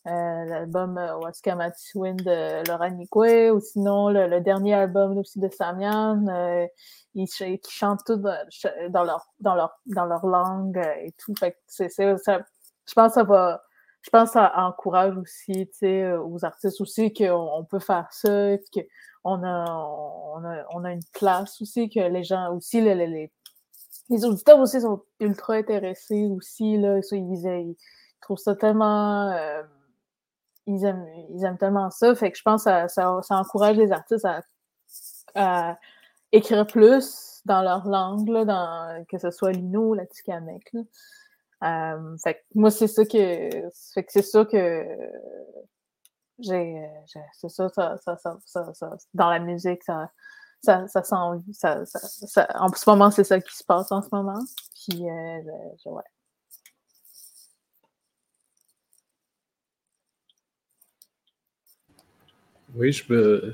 [0.06, 6.68] l'album Waskamati Wind de Laura Nikwe, ou sinon le, dernier album aussi de Samian
[7.16, 11.34] ils, qui chantent tout dans, leur, dans, leur, dans leur langue euh, et tout.
[11.40, 12.42] Fait c'est, ça,
[12.86, 13.64] je pense que ça va.
[14.02, 18.56] Je pense que ça encourage aussi, euh, aux artistes aussi qu'on on peut faire ça,
[18.72, 23.32] qu'on a, on a, on a une place aussi, que les gens aussi, les, les,
[24.10, 27.76] les auditeurs aussi sont ultra intéressés aussi, là, ça, ils, ils,
[28.22, 29.64] trouvent ça tellement, euh,
[30.68, 32.14] ils aiment, ils aiment tellement ça.
[32.16, 34.28] Fait que je pense que ça, ça, encourage les artistes
[35.36, 35.78] à,
[36.32, 40.72] écrire plus dans leur langue, là, dans, que ce soit l'Ino la Tikamek.
[41.64, 43.50] Euh, fait que moi, c'est ça que.
[43.94, 44.86] Fait que c'est ça que
[46.40, 46.90] j'ai.
[47.34, 48.18] C'est ça, ça, ça,
[48.74, 50.10] ça, dans la musique, ça.
[50.62, 54.40] Ça, ça, ça, ça, en ce moment, c'est ça qui se passe en ce moment.
[54.74, 55.42] Puis, euh,
[55.86, 56.04] ouais.
[62.76, 63.54] Oui, je peux.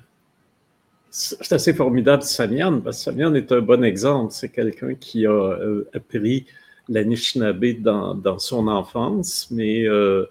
[1.09, 4.31] C'est assez formidable, Samian, parce que Samian est un bon exemple.
[4.31, 6.45] C'est quelqu'un qui a euh, appris
[6.87, 10.25] l'Anishinaabe dans, dans son enfance, mais euh,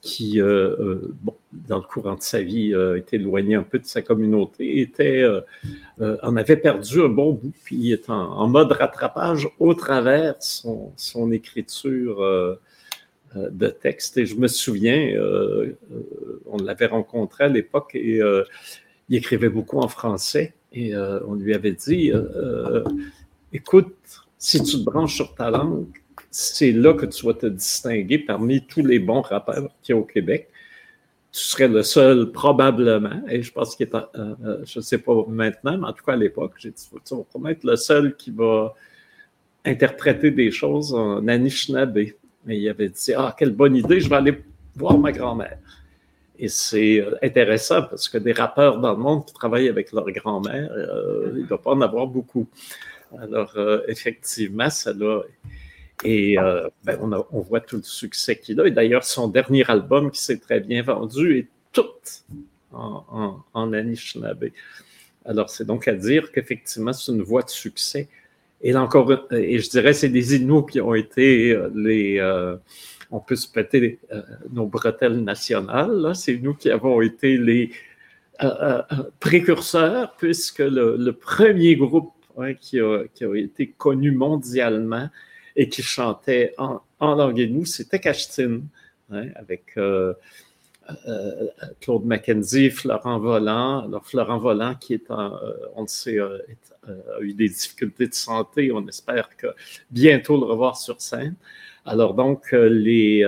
[0.00, 1.00] qui, euh,
[1.52, 5.26] dans le courant de sa vie, a été éloigné un peu de sa communauté, était,
[6.00, 11.32] en avait perdu un bon bout, puis il est en, mode rattrapage au travers son,
[11.32, 12.60] écriture euh,
[13.34, 14.16] de texte.
[14.18, 18.20] Et je me souviens, euh, euh, on l'avait rencontré à l'époque et
[19.08, 20.54] il écrivait beaucoup en français.
[20.72, 22.12] Et on lui avait dit,
[23.52, 23.94] écoute,
[24.38, 25.86] si tu te branches sur ta langue,
[26.30, 30.00] c'est là que tu vas te distinguer parmi tous les bons rappeurs qu'il y a
[30.00, 30.48] au Québec.
[31.32, 33.92] Tu serais le seul, probablement, et je pense qu'il est,
[34.64, 37.22] je ne sais pas maintenant, mais en tout cas à l'époque, j'ai dit, tu vas
[37.22, 38.74] probablement être le seul qui va
[39.64, 41.98] interpréter des choses en Anishinaabe.
[42.46, 44.42] Mais il avait dit Ah, quelle bonne idée, je vais aller
[44.74, 45.58] voir ma grand-mère.
[46.38, 50.10] Et c'est euh, intéressant parce que des rappeurs dans le monde qui travaillent avec leur
[50.10, 52.46] grand-mère, euh, il ne doit pas en avoir beaucoup.
[53.18, 55.22] Alors, euh, effectivement, ça l'a.
[56.04, 56.36] Et
[56.84, 56.98] ben,
[57.32, 58.66] on, voit tout le succès qu'il a.
[58.66, 61.86] Et d'ailleurs, son dernier album qui s'est très bien vendu est tout
[62.70, 64.50] en, en, en Anishinaabe.
[65.24, 68.08] Alors, c'est donc à dire qu'effectivement, c'est une voie de succès
[68.62, 72.18] et encore, et je dirais, c'est des Inuits qui ont été euh, les.
[72.18, 72.56] Euh,
[73.10, 76.12] on peut se péter euh, nos bretelles nationales.
[76.14, 77.70] C'est nous qui avons été les
[79.20, 82.12] précurseurs, puisque le, premier groupe
[82.60, 83.04] qui, a,
[83.34, 85.08] été connu mondialement
[85.54, 88.00] et qui chantait en, en langue Innu, c'était
[89.10, 89.78] hein, avec
[91.08, 91.48] euh,
[91.80, 93.84] Claude Mackenzie, Florent Volant.
[93.84, 95.30] Alors, Florent Volant, qui est euh,
[95.74, 96.38] on le sait, euh,
[96.88, 98.70] a eu des difficultés de santé.
[98.72, 99.48] On espère que
[99.90, 101.34] bientôt le revoir sur scène.
[101.84, 103.24] Alors, donc, les,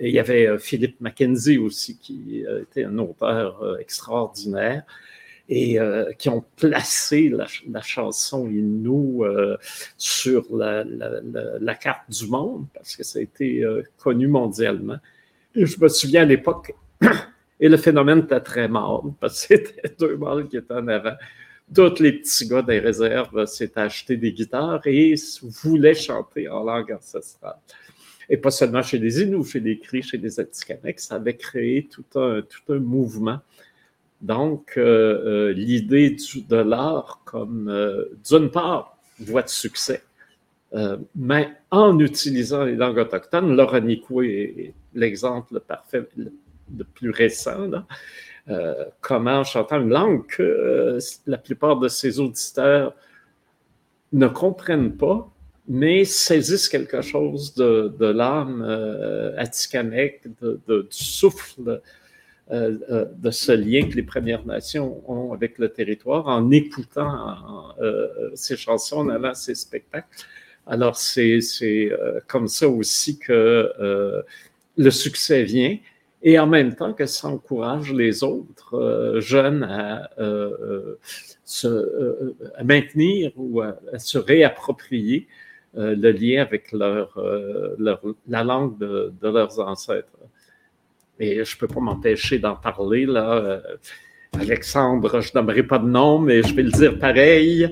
[0.00, 4.82] il y avait Philippe Mackenzie aussi, qui était un auteur extraordinaire
[5.48, 5.78] et
[6.18, 9.24] qui ont placé la, chanson Inou
[9.96, 13.64] sur la, la, carte du monde parce que ça a été
[13.96, 14.98] connu mondialement
[15.54, 16.74] je me souviens à l'époque,
[17.60, 21.14] et le phénomène était très mort, parce que c'était deux mâles qui étaient en avant.
[21.74, 25.14] Tous les petits gars des réserves s'étaient achetés des guitares et
[25.62, 27.56] voulaient chanter en langue ancestrale.
[28.28, 31.88] Et pas seulement chez les Inuits, chez les Cris, chez les Atikamekw, ça avait créé
[31.90, 33.40] tout un, tout un mouvement.
[34.20, 36.16] Donc, euh, euh, l'idée
[36.48, 40.02] de l'art comme, euh, d'une part, voie de succès,
[41.14, 46.32] mais en utilisant les langues autochtones, l'Oranikwe est l'exemple parfait, le,
[46.94, 47.70] plus récent,
[48.48, 52.94] euh, comment en chantant une langue que euh, la plupart de ses auditeurs
[54.12, 55.30] ne comprennent pas,
[55.66, 59.42] mais saisissent quelque chose de, l'âme euh,
[60.42, 61.80] du souffle
[62.50, 67.74] euh, de ce lien que les Premières Nations ont avec le territoire en écoutant
[68.34, 70.06] ces chansons, en allant ces spectacles.
[70.66, 71.40] Alors, c'est
[72.26, 73.70] comme ça aussi que
[74.76, 75.76] le succès vient
[76.24, 80.98] et en même temps que ça encourage les autres euh, jeunes à, euh, euh,
[81.44, 82.34] se,
[82.64, 85.28] maintenir ou à, se réapproprier
[85.76, 87.18] le lien avec leur,
[87.78, 90.16] la langue de, leurs ancêtres.
[91.18, 93.60] Et je ne peux pas m'empêcher d'en parler là.
[94.38, 97.68] Alexandre, je n'aimerais pas de nom, mais je vais le dire pareil.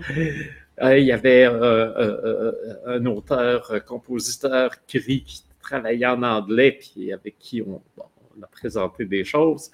[0.80, 7.82] Il y avait un auteur, compositeur, qui travaillait en anglais, puis avec qui on,
[8.42, 9.70] a présenté des choses.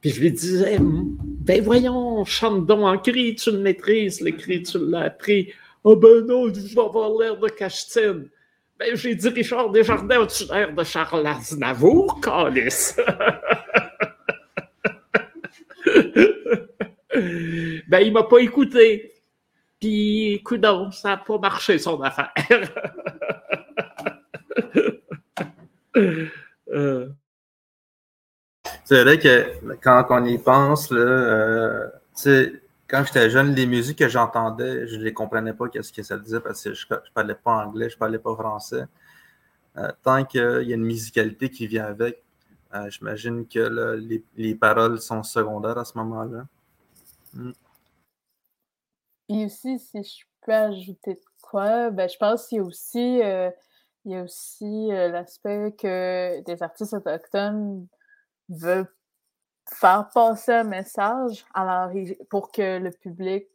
[0.00, 5.02] Puis je lui disais, ben voyons, chante en cri, tu le maîtrises, l'écrit, tu l'as
[5.02, 5.52] appris.
[5.84, 8.28] oh ben non, je vais avoir l'air de cachetine.
[8.78, 12.96] Ben j'ai dit, Richard Desjardins, as-tu l'air de Charles Aznavour, Calis?
[17.88, 19.12] ben il m'a pas écouté.
[19.82, 22.32] Puis, écoute, ça n'a pas marché son affaire.
[26.74, 27.10] Euh.
[28.84, 31.90] C'est vrai que quand on y pense, là, euh,
[32.88, 36.16] quand j'étais jeune, les musiques que j'entendais, je ne les comprenais pas qu'est-ce que ça
[36.16, 38.84] disait parce que je ne parlais pas anglais, je ne parlais pas français.
[39.76, 42.22] Euh, tant qu'il y a une musicalité qui vient avec,
[42.88, 43.98] J'imagine que
[44.36, 46.46] les, paroles sont secondaires à ce moment-là.
[47.34, 47.50] Mm.
[49.28, 53.20] Et aussi, si je peux ajouter de quoi, ben, je pense qu'il y a aussi,
[54.04, 57.86] il y a aussi l'aspect que des artistes autochtones
[58.48, 58.92] veulent
[59.70, 61.90] faire passer un message à
[62.30, 63.48] pour que le public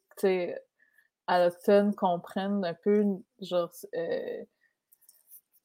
[1.29, 3.05] autochtone comprenne un peu
[3.41, 4.43] genre, euh,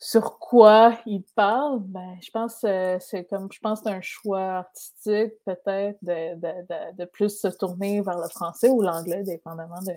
[0.03, 1.79] sur quoi il parle.
[1.85, 7.05] Ben, je pense que c'est comme je pense un choix artistique peut-être de, de, de,
[7.05, 9.93] plus se tourner vers le français ou l'anglais, dépendamment de,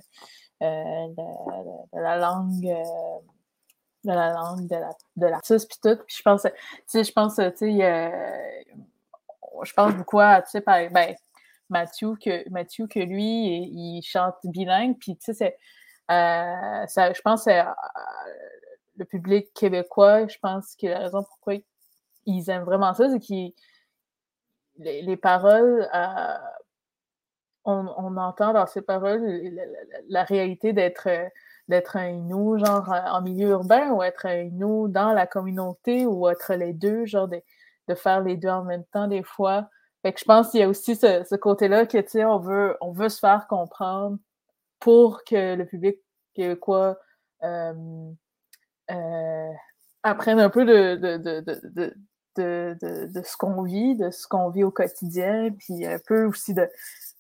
[0.64, 1.08] euh,
[1.94, 2.68] de, la langue.
[2.68, 3.20] Euh,
[4.04, 4.68] de la langue
[5.16, 6.50] de l'artiste puis tout puis je pense tu
[6.86, 8.46] sais je pense tu sais
[9.64, 11.16] je pense beaucoup à, tu sais, par, ben,
[11.70, 15.58] Mathieu, que, Mathieu, que lui, il, chante bilingue, puis tu sais,
[16.12, 17.64] euh, ça, je pense euh,
[18.98, 21.56] le public québécois, je pense que la raison pourquoi
[22.26, 23.54] ils aiment vraiment ça, c'est que
[24.78, 26.38] les, paroles, euh,
[27.64, 29.24] on, on, entend dans ces paroles
[30.10, 31.08] la, réalité d'être
[31.68, 36.28] d'être un Inou, genre en milieu urbain, ou être un Inou dans la communauté, ou
[36.30, 37.44] être les deux, genre des,
[37.88, 39.70] de faire les deux en même temps des fois.
[40.02, 42.78] Fait que je pense qu'il y a aussi ce, côté-là que, tu sais, on veut,
[42.82, 44.20] on veut se faire comprendre
[44.80, 45.98] pour que le public
[46.36, 47.00] québécois
[47.44, 47.74] euh,
[48.92, 49.52] euh,
[50.04, 51.92] apprenne un peu de, de,
[52.38, 56.68] de, ce qu'on vit, de ce qu'on vit au quotidien, puis un peu aussi de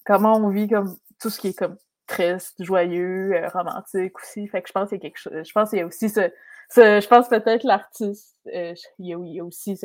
[0.05, 4.47] comment on vit comme tout ce qui est comme triste, joyeux, euh, romantique aussi.
[4.47, 5.33] Fait que je pense qu'il y a quelque chose.
[5.33, 6.31] Je pense y a aussi ce.
[6.75, 8.35] je pense peut-être l'artiste.
[8.45, 9.77] il, y a, aussi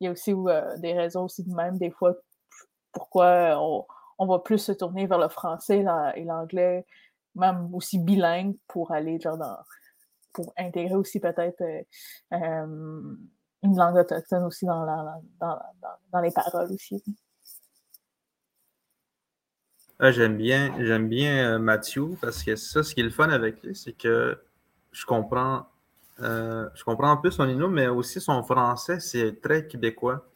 [0.00, 2.14] il y a aussi euh, des raisons aussi de même, des fois,
[2.92, 3.58] pourquoi
[4.18, 6.86] on, va plus se tourner vers le français et l'anglais,
[7.34, 9.56] même aussi bilingue, pour aller genre dans,
[10.56, 11.82] intégrer aussi peut-être euh,
[12.32, 13.16] euh,
[13.62, 14.84] une langue autochtone aussi dans,
[15.40, 17.02] dans, les paroles aussi.
[19.98, 23.62] Ah, j'aime bien, j'aime bien Mathieu parce que ça, ce qui est le fun avec
[23.64, 24.38] lui, c'est que
[24.92, 25.66] je comprends
[26.20, 30.26] euh, je comprends un peu son Inou, mais aussi son français, c'est très québécois.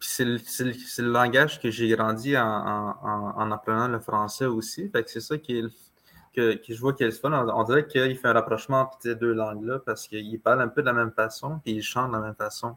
[0.00, 4.90] C'est le, le, langage que j'ai grandi en, en, apprenant le français aussi.
[5.06, 5.64] c'est ça qui est
[6.34, 7.24] que, je vois qu'il est.
[7.24, 10.82] On, dirait qu'il fait un rapprochement entre ces deux langues-là parce qu'il parle un peu
[10.82, 12.76] de la même façon et il chante de la même façon.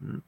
[0.00, 0.18] Hmm.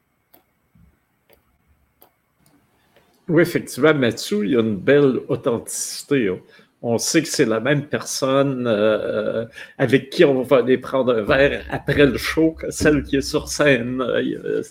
[3.29, 6.29] Oui, effectivement, Mathieu, il y a une belle authenticité.
[6.29, 6.39] Hein
[6.83, 9.47] on sait que c'est la même personne euh,
[9.79, 13.21] avec qui on va aller prendre un verre après le show que celle qui est
[13.21, 14.03] sur scène.
[14.03, 14.63] Euh,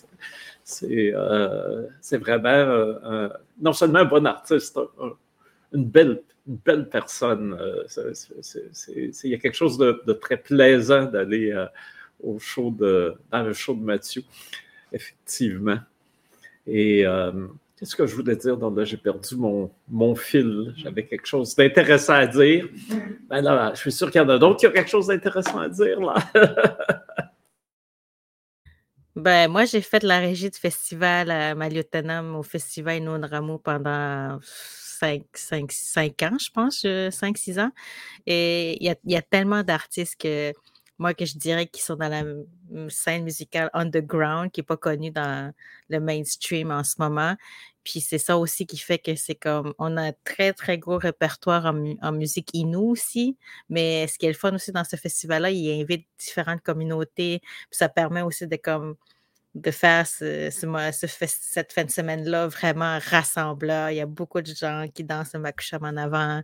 [0.83, 3.29] euh, c'est vraiment
[3.61, 4.77] non seulement un bon artiste,
[5.73, 7.57] une belle, une belle personne.
[8.87, 11.53] Il y a quelque chose de, très plaisant d'aller
[12.21, 14.23] au show de, dans le show de Mathieu,
[14.91, 15.79] effectivement.
[16.67, 17.05] Et
[17.81, 18.55] Qu'est-ce que je voulais dire?
[18.85, 20.71] J'ai perdu mon, mon fil.
[20.77, 22.69] J'avais quelque chose d'intéressant à dire.
[23.27, 25.57] Ben là, je suis sûr qu'il y en a d'autres qui ont quelque chose d'intéressant
[25.57, 26.13] à dire, là.
[29.15, 34.37] ben, moi, j'ai fait la régie du festival à Maliotenam au festival Inonramo pendant
[35.01, 37.71] 5, 5, 5 ans, je pense, 5-6 ans.
[38.27, 40.53] Et il y a, y a tellement d'artistes que
[40.99, 42.23] moi, que je dirais qui sont dans la
[42.89, 45.51] scène musicale underground, qui n'est pas connue dans
[45.89, 47.35] le mainstream en ce moment.
[47.83, 50.99] Puis c'est ça aussi qui fait que c'est comme, on a un très, très gros
[50.99, 53.35] répertoire en, musique inou aussi.
[53.69, 57.39] Mais ce qui est le fun aussi dans ce festival-là, il invite différentes communautés.
[57.41, 58.95] Puis ça permet aussi de comme
[59.53, 63.89] de faire ce, cette fin de semaine-là vraiment rassembleur.
[63.89, 66.41] Il y a beaucoup de gens qui dansent le makusham en avant.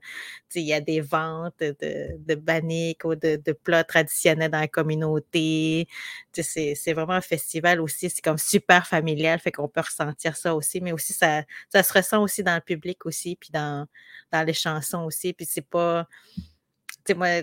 [0.56, 4.68] il y a des ventes de, de baniques ou de, de, plats traditionnels dans la
[4.68, 5.88] communauté.
[6.34, 8.10] C'est, vraiment un festival aussi.
[8.10, 10.82] C'est comme super familial, fait qu'on peut ressentir ça aussi.
[10.82, 13.88] Mais aussi, ça, ça se ressent aussi dans le public aussi, puis dans,
[14.34, 15.32] dans les chansons aussi.
[15.32, 16.08] Puis c'est pas...
[17.06, 17.42] Tu sais, moi,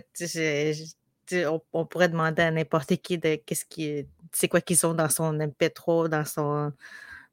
[1.73, 5.33] on, pourrait demander à n'importe qui de qu'est-ce qui c'est quoi qu'ils ont dans son
[5.39, 6.73] MP3, dans son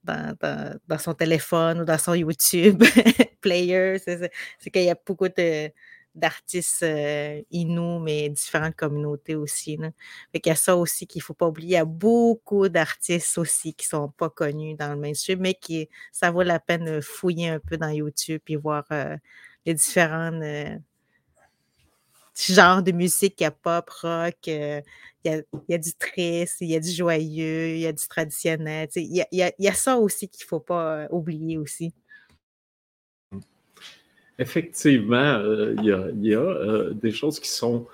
[0.03, 0.35] dans,
[0.87, 2.83] dans, son téléphone ou dans son YouTube
[3.41, 3.97] player.
[3.99, 4.31] C'est
[4.71, 5.27] qu'il y a beaucoup
[6.15, 7.41] d'artistes euh,
[8.01, 9.77] mais différentes communautés aussi.
[9.77, 9.91] Là.
[10.31, 11.69] Fait qu'il y a ça aussi qu'il ne faut pas oublier.
[11.69, 15.53] Il y a beaucoup d'artistes aussi qui ne sont pas connus dans le mainstream, mais
[15.53, 19.17] qui ça vaut la peine de fouiller un peu dans YouTube et voir euh,
[19.65, 20.77] les différentes euh,
[22.35, 24.81] genre de musique, il y a pop, rock, euh,
[25.23, 28.87] il, y a, du triste, il y a du joyeux, il y a du traditionnel.
[28.95, 31.93] Il y a, ça aussi qu'il ne faut pas euh, oublier aussi.
[34.39, 37.85] Effectivement, euh, il y a, des choses qui sont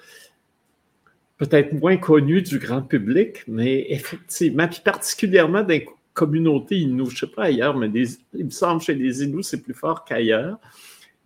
[1.38, 7.26] peut-être moins connu du grand public, mais effectivement, puis particulièrement dans les communautés Inuits, je
[7.26, 7.90] ne sais pas ailleurs, mais
[8.34, 10.58] il me semble chez les Inuits, c'est plus fort qu'ailleurs.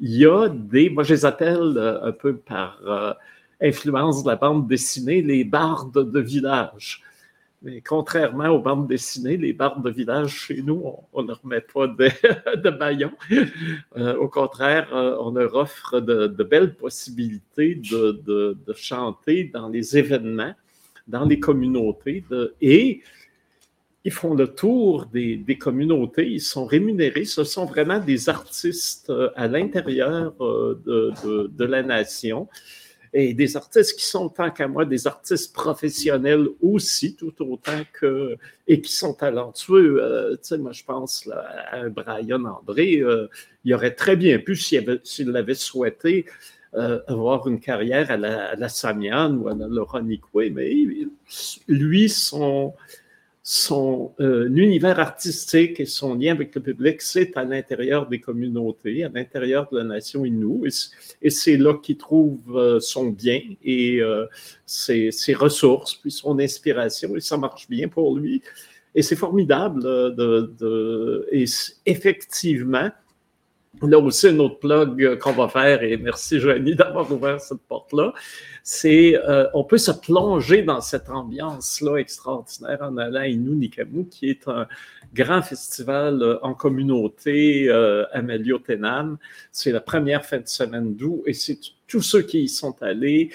[0.03, 3.13] Il y a des, moi je les appelle euh, un peu par euh,
[3.61, 7.03] influence de la bande dessinée, les bardes de village.
[7.61, 10.83] Mais contrairement aux bandes dessinées, les bardes de village chez nous,
[11.13, 12.09] on ne leur met pas de,
[12.55, 13.09] de
[13.97, 20.55] euh, au contraire, on leur offre de, belles possibilités de, chanter dans les événements,
[21.07, 22.25] dans les communautés.
[22.59, 23.03] et
[24.03, 27.25] ils font le tour des, communautés, ils sont rémunérés.
[27.25, 32.47] Ce sont vraiment des artistes euh, à l'intérieur de, la nation
[33.13, 38.37] et des artistes qui sont, tant qu'à moi, des artistes professionnels aussi, tout autant que,
[38.67, 40.01] et qui sont talentueux.
[40.01, 41.29] Euh, tu sais, moi, je pense
[41.71, 43.27] à Brian André, euh,
[43.65, 46.25] il aurait très bien pu, s'il l'avait souhaité,
[46.73, 50.73] euh, avoir une carrière à la, à Samian ou à la Laura mais
[51.67, 52.73] lui, son,
[53.53, 59.03] son euh, univers artistique et son lien avec le public, c'est à l'intérieur des communautés,
[59.03, 60.69] à l'intérieur de la nation Innu.
[61.21, 64.25] Et, c'est là qu'il trouve euh, son bien et euh,
[64.65, 68.41] ses, ressources, puis son inspiration, et ça marche bien pour lui.
[68.95, 71.43] Et c'est formidable de, de, et
[71.85, 72.89] effectivement,
[73.81, 78.13] Là aussi, un autre plug qu'on va faire, et merci Joanie d'avoir ouvert cette porte-là,
[78.63, 84.07] c'est euh, on peut se plonger dans cette ambiance-là extraordinaire en allant à Inu Nikamu,
[84.07, 84.67] qui est un
[85.13, 89.17] grand festival euh, en communauté euh, à Meliotenam.
[89.53, 93.31] C'est la première fin de semaine d'août, et c'est tous ceux qui y sont allés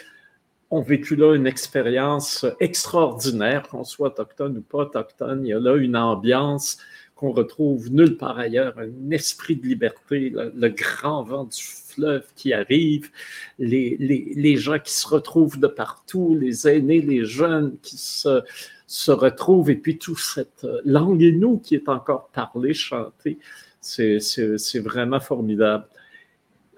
[0.71, 5.47] ont vécu là une expérience extraordinaire, qu'on soit autochtone ou pas autochtone.
[5.47, 6.79] Il y a là une ambiance
[7.17, 12.53] qu'on retrouve nulle part ailleurs, un esprit de liberté, le, grand vent du fleuve qui
[12.53, 13.11] arrive,
[13.59, 18.43] les, les, gens qui se retrouvent de partout, les aînés, les jeunes qui se,
[18.87, 23.39] se retrouvent, et puis toute cette langue et nous qui est encore parlée, chantée,
[23.81, 25.87] c'est vraiment formidable.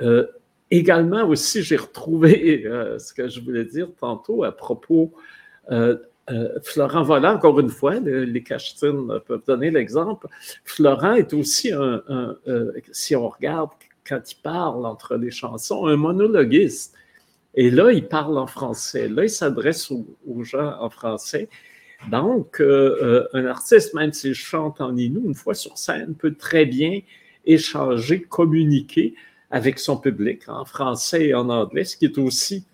[0.01, 0.27] Euh,
[0.71, 5.13] également aussi, j'ai retrouvé euh, ce que je voulais dire tantôt à propos
[5.71, 5.97] euh,
[6.31, 10.27] euh, Florent Volant, encore une fois, les cachetines peuvent donner l'exemple.
[10.65, 12.03] Florent est aussi un,
[12.47, 13.71] euh, si on regarde
[14.07, 16.95] quand il parle entre les chansons, un monologuiste.
[17.55, 19.09] Et là, il parle en français.
[19.09, 21.49] Là, il s'adresse aux, gens en français.
[22.11, 26.65] Donc, euh, un artiste, même s'il chante en inou, une fois sur scène, peut très
[26.65, 27.01] bien
[27.45, 29.15] échanger, communiquer
[29.51, 32.65] avec son public en français et en anglais, ce qui est aussi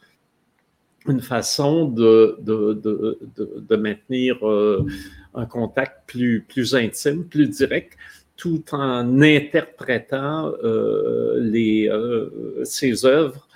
[1.07, 4.87] une façon de, de, de, de maintenir euh,
[5.35, 7.97] un contact plus, plus intime, plus direct,
[8.37, 13.47] tout en interprétant euh, les, euh, ses œuvres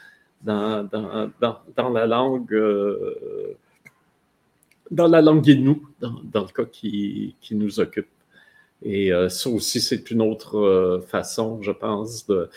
[0.43, 2.55] dans, dans, dans, dans la langue
[4.91, 8.09] dans la langue Innu, dans, le cas qui, qui nous occupe.
[8.83, 12.49] Et ça aussi, c'est une autre façon, je pense, de,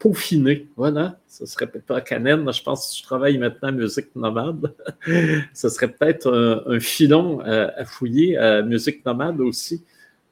[0.00, 0.66] peaufiner.
[0.76, 4.74] Voilà, ce serait peut-être pas Canen, je pense que je travaille maintenant en musique nomade.
[5.54, 9.84] ce serait peut-être un, filon à, fouiller à musique nomade aussi.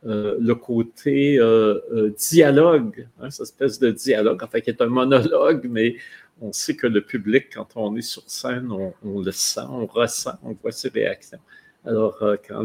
[0.07, 4.81] Euh, le côté euh, euh, dialogue, hein, cette espèce de dialogue, en fait, qui est
[4.81, 5.97] un monologue, mais
[6.41, 10.39] on sait que le public, quand on est sur scène, on, le sent, on ressent,
[10.45, 11.41] on voit ses réactions.
[11.85, 12.63] Alors, quand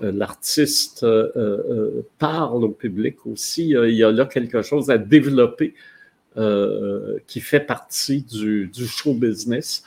[0.00, 1.04] l'artiste
[2.18, 5.74] parle au public aussi, il y a là quelque chose à développer
[6.38, 9.82] euh, qui fait partie du, show business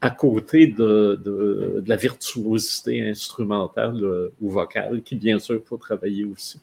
[0.00, 6.60] à côté de, la virtuosité instrumentale euh, ou vocale, qui bien sûr, faut travailler aussi.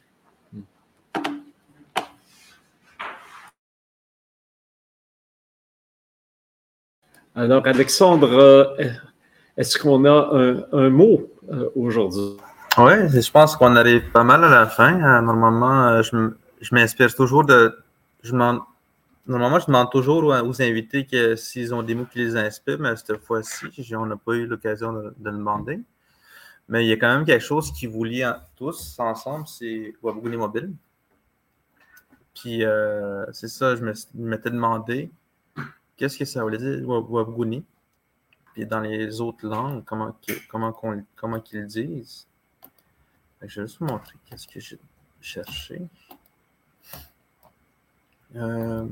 [7.35, 8.85] Alors, Alexandre, euh,
[9.57, 11.29] est-ce qu'on a un, mot
[11.75, 12.37] aujourd'hui?
[12.77, 15.21] Oui, je pense qu'on arrive pas mal à la fin.
[15.21, 17.75] Normalement, je m'inspire toujours de.
[19.29, 21.05] Normalement, je demande toujours aux, invités
[21.37, 24.91] s'ils ont des mots qui les inspirent, mais cette fois-ci, on n'a pas eu l'occasion
[24.91, 25.79] de, le demander.
[26.67, 28.23] Mais il y a quand même quelque chose qui vous lie
[28.55, 30.73] tous ensemble, c'est Wabgouni Mobile.
[32.33, 33.83] Puis euh, c'est ça, je
[34.15, 35.11] m'étais demandé
[35.95, 37.63] qu'est-ce que ça voulait dire Wabgouni.
[38.55, 40.17] Puis dans les autres langues, comment,
[40.49, 40.73] comment,
[41.15, 42.27] comment qu'ils disent.
[43.43, 44.79] Je vais juste vous montrer qu'est-ce que j'ai
[45.21, 45.83] cherché.
[48.35, 48.85] Euh,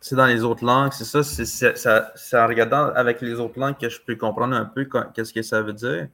[0.00, 3.88] c'est dans les autres langues, c'est ça, c'est en regardant avec les autres langues que
[3.88, 6.08] je peux comprendre un peu qu'est-ce que ça veut dire.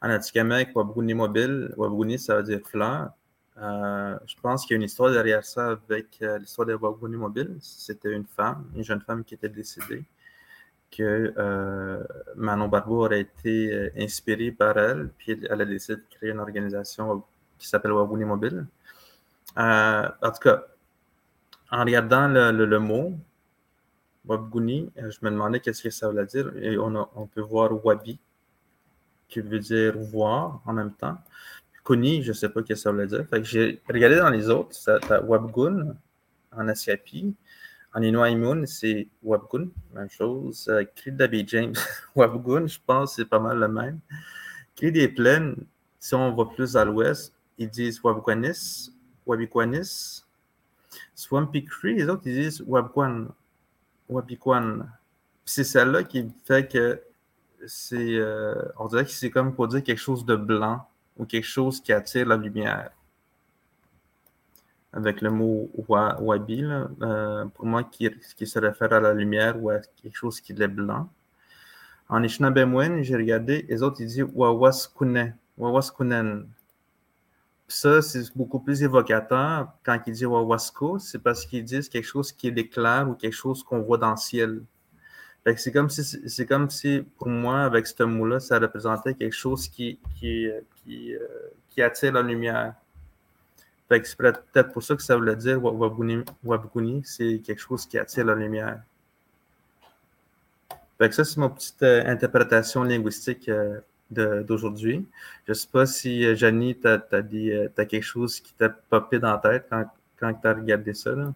[0.00, 3.10] En Atikamek, Wabgouni mobile, Wabgouni, ça veut dire fleur.
[3.58, 7.16] Euh, je pense qu'il y a une histoire derrière ça avec euh, l'histoire de Wabgouni
[7.16, 7.56] mobile.
[7.60, 10.04] C'était une femme, une jeune femme qui était décédée,
[10.90, 11.34] que
[12.36, 16.38] Manon Barbeau aurait été euh, inspirée par elle, puis elle a décidé de créer une
[16.38, 17.24] organisation
[17.58, 18.66] qui s'appelle Wabouni Mobile.
[19.58, 20.64] Euh, en tout cas,
[21.70, 23.14] en regardant le, mot
[24.26, 26.52] Wabguni, je me demandais qu'est-ce que ça voulait dire.
[26.56, 28.18] Et on, peut voir Wabi,
[29.28, 31.18] qui veut dire voir en même temps.
[31.84, 33.26] Kuni, je ne sais pas ce que ça voulait dire.
[33.42, 34.74] j'ai regardé dans les autres,
[35.24, 35.94] Wabgun
[36.52, 37.34] en Asiapi,
[37.92, 40.68] en Inuaimun, c'est Wabgun, même chose.
[40.68, 40.84] Euh,
[41.46, 41.74] James,
[42.16, 44.00] Wabgun, je pense c'est pas mal le même.
[44.74, 45.56] Cri des plaines,
[46.00, 48.92] si on va plus à l'ouest, ils disent Wabguanis,
[49.26, 50.24] Wabikwanis.
[51.14, 53.28] Swampy Cree, les autres, ils disent Wabikwan.
[55.44, 57.02] C'est celle-là qui fait que
[57.66, 61.46] c'est, euh, on dirait que c'est comme pour dire quelque chose de blanc ou quelque
[61.46, 62.90] chose qui attire la lumière
[64.94, 66.64] avec le mot wabi,
[67.02, 68.08] euh, pour moi, qui,
[68.46, 71.08] se réfère à la lumière ou à quelque chose qui est blanc.
[72.08, 75.34] En Ishnabemwen, j'ai regardé, les autres, ils disent Wawaskunen.
[75.58, 76.46] Wawaskunen.
[77.74, 82.30] Ça, c'est beaucoup plus évocateur quand ils disent Wawasko, c'est parce qu'ils disent quelque chose
[82.30, 84.62] qui est clair ou quelque chose qu'on voit dans le ciel.
[85.56, 89.98] C'est comme, si, comme si, pour moi, avec ce mot-là, ça représentait quelque chose qui,
[90.22, 90.60] euh,
[91.78, 92.74] attire la lumière
[94.02, 98.34] c'est peut-être pour ça que ça voulait dire Wabguni, c'est quelque chose qui attire la
[98.34, 98.82] lumière.
[101.10, 103.78] Ça, c'est ma petite euh, interprétation linguistique euh,
[104.14, 105.06] d'aujourd'hui.
[105.46, 109.18] Je ne sais pas si, euh, Janie, tu as, as, quelque chose qui t'a popé
[109.18, 109.84] dans la tête quand,
[110.18, 111.12] quand tu as regardé ça.
[111.12, 111.32] Là?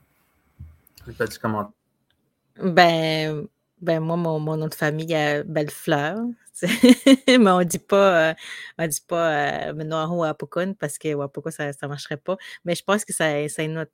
[1.19, 1.73] Petit commentaire.
[2.63, 3.47] Ben,
[3.81, 6.19] ben moi, mon, nom de famille est Bellefleur.
[7.29, 8.35] mais on dit pas, euh,
[8.79, 12.37] on dit pas euh, ou Wapukun parce que Wapukun, ça ne marcherait pas.
[12.65, 13.87] Mais je pense que ça, a une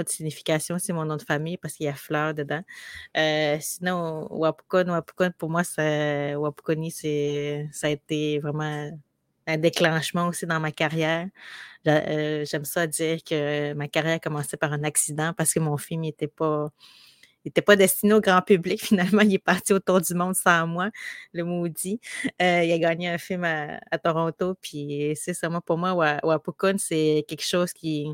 [0.00, 2.62] euh, signification, c'est mon nom de famille parce qu'il y a fleur dedans.
[3.16, 8.90] Euh, sinon, Wapukun, Wapukun, pour moi, ça, Wapukuni, ça a été vraiment
[9.46, 11.28] un déclenchement aussi dans ma carrière.
[11.84, 16.02] J'aime ça dire que ma carrière a commencé par un accident parce que mon film
[16.02, 16.70] n'était pas
[17.44, 18.80] il n'était pas destiné au grand public.
[18.86, 20.90] Finalement, il est parti autour du monde sans moi,
[21.32, 22.00] le maudit.
[22.40, 24.54] Euh, il a gagné un film à, Toronto.
[24.60, 28.08] Puis c'est ça, moi, pour moi, Wapukun, c'est quelque chose qui,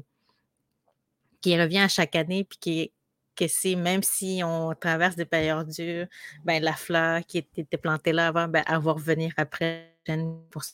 [1.41, 2.45] qui revient à chaque année.
[2.45, 2.93] Puis qui
[3.37, 6.07] que c'est même si on traverse des périodes dures,
[6.45, 9.95] ben, la fleur qui était plantée là avant, ben, elle va revenir après
[10.51, 10.65] pour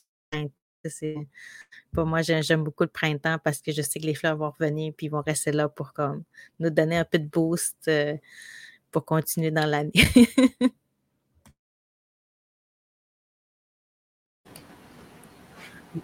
[1.93, 4.93] pour moi, j'aime beaucoup le printemps parce que je sais que les fleurs vont revenir
[4.95, 6.23] puis vont rester là pour comme
[6.59, 8.15] nous donner un peu de boost euh,
[8.91, 9.91] pour continuer dans l'année.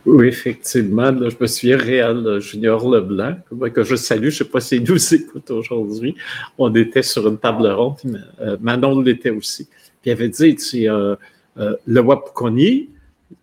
[0.05, 1.07] Oui, effectivement.
[1.07, 3.37] je me souviens, Réal Junior Leblanc,
[3.73, 6.15] que je salue, je ne sais pas si nous écoute aujourd'hui.
[6.57, 7.97] On était sur une table ronde,
[8.39, 9.65] euh, Manon l'était aussi.
[10.01, 11.15] Puis il avait dit, tu, euh,
[11.57, 12.89] le Wapukoni,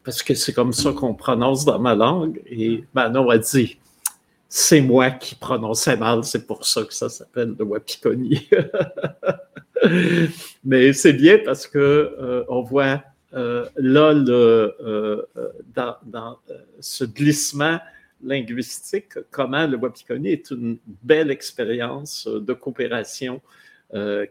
[0.04, 2.40] parce que c'est comme ça qu'on prononce dans ma langue.
[2.46, 3.78] Et Manon a dit,
[4.48, 8.48] c'est moi qui prononçais mal, c'est pour ça que ça s'appelle le Wapikoni.
[10.64, 12.96] Mais c'est bien parce que euh, on voit euh,
[13.32, 15.26] là le, euh,
[15.74, 16.38] dans,
[16.80, 17.78] ce glissement
[18.22, 23.40] linguistique comment le Wapikoni est une belle expérience de coopération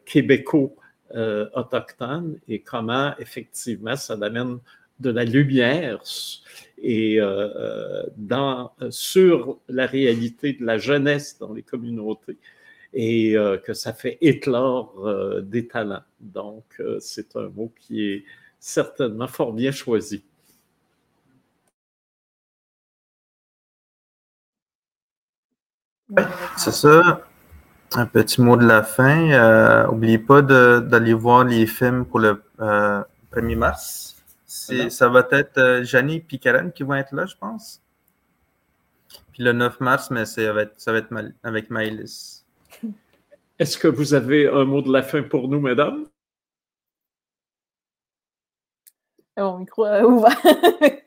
[0.06, 4.60] québéco-autochtone et comment effectivement ça amène
[5.00, 6.04] de la lumière
[6.80, 12.38] et euh, euh, sur la réalité de la jeunesse dans les communautés
[12.94, 16.04] et euh, que ça fait éclore des talents.
[16.20, 18.24] Donc, c'est un mot qui est
[18.60, 20.24] certainement fort bien choisi.
[26.58, 27.22] c'est ça.
[27.94, 29.88] Un petit mot de la fin.
[29.88, 34.18] N'oubliez pas d'aller voir les films pour le 1er mars.
[34.48, 37.82] Ça va être euh, Janie et Karen qui vont être là, je pense.
[39.32, 42.46] Puis le 9 mars, mais ça va être, ça va être avec Maëlys.
[43.60, 46.06] Est-ce que vous avez un mot de la fin pour nous, mesdames?
[49.38, 50.38] Mon micro est ouvert.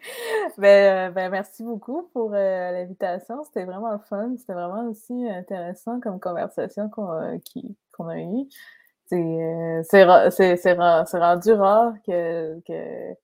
[0.59, 3.43] Ben, euh, ben, merci beaucoup pour euh, l'invitation.
[3.45, 4.35] C'était vraiment fun.
[4.37, 7.35] C'était vraiment aussi intéressant comme conversation qu'on a
[8.18, 8.49] eue.
[9.07, 13.14] C'est rendu rare que, que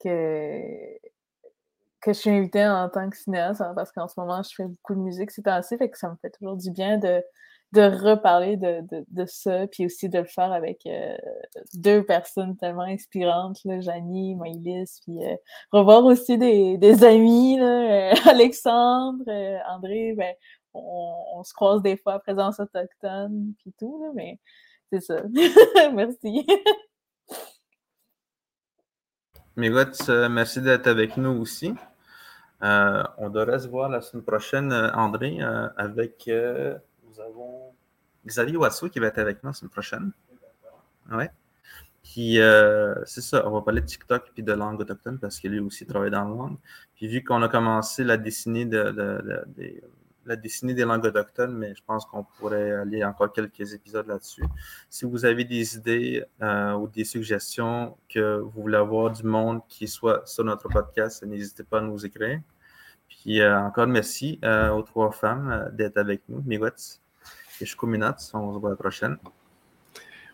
[0.00, 0.98] que,
[2.00, 4.64] que je suis invitée en tant que cinéaste hein, parce qu'en ce moment, je fais
[4.64, 7.22] beaucoup de musique ces temps-ci, fait que ça me fait toujours du bien de,
[7.72, 11.16] de reparler de, de, ça, puis aussi de le faire avec euh,
[11.74, 15.36] deux personnes tellement inspirantes, là, Janie, Maïlis, puis euh,
[15.72, 19.24] revoir aussi des, des amis, là, euh, Alexandre,
[19.68, 20.34] André, ben,
[20.74, 24.38] on, se croise des fois à présence autochtone, puis tout, mais
[24.92, 25.22] c'est ça.
[25.92, 26.46] Merci.
[29.56, 31.72] Migots, merci d'être avec nous aussi.
[32.60, 35.38] on devrait se voir la semaine prochaine, André,
[35.78, 36.28] avec.
[37.16, 37.72] Nous avons
[38.26, 40.12] Xavier Wasso qui va être avec nous la semaine prochaine.
[41.10, 41.30] Ouais.
[42.02, 42.38] Puis,
[43.04, 45.86] c'est ça, on va parler de TikTok et de langue autochtone parce que lui aussi
[45.86, 46.56] travaille dans la langue.
[46.94, 48.78] Puis, vu qu'on a commencé la dessinée de,
[50.26, 54.44] la des langues autochtones, mais je pense qu'on pourrait aller encore quelques épisodes là-dessus.
[54.90, 59.60] Si vous avez des idées euh, ou des suggestions que vous voulez avoir du monde
[59.68, 62.40] qui soit sur notre podcast, n'hésitez pas à nous écrire.
[63.08, 67.00] Puis euh, encore merci euh, aux trois femmes d'être avec nous, Miwetz
[67.60, 68.16] et Shkuminat.
[68.34, 69.16] On se voit la prochaine.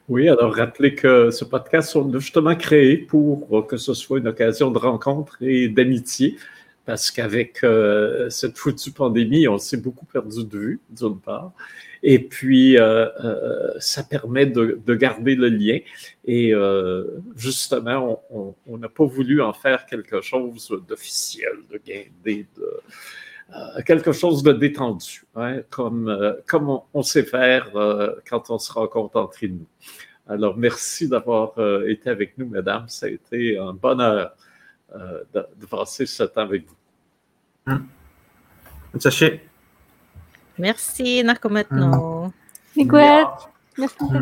[0.09, 4.71] Oui, alors rappelez que ce podcast sont justement créé pour que ce soit une occasion
[4.71, 6.37] de rencontre et d'amitié
[6.85, 11.53] parce qu'avec euh, cette foutue pandémie, on s'est beaucoup perdu de vue, d'une part.
[12.03, 15.79] Et puis, euh, euh, ça permet de, garder le lien.
[16.25, 16.53] Et
[17.37, 18.23] justement,
[18.67, 22.81] on n'a pas voulu en faire quelque chose d'officiel, de guindé, de,
[23.87, 27.71] quelque chose de détendu, hein, comme, comme on, sait faire
[28.29, 29.67] quand on se rencontre entre nous.
[30.29, 31.53] Alors, merci d'avoir
[31.87, 32.89] été avec nous, mesdames.
[32.89, 34.35] Ça a été un bonheur
[34.95, 37.73] euh, de, de, passer ce temps avec vous.
[37.73, 38.99] Mm.
[38.99, 39.41] Sachez.
[40.59, 42.27] Merci, Narcomatno.
[42.77, 42.91] Mm.
[43.79, 44.05] Merci.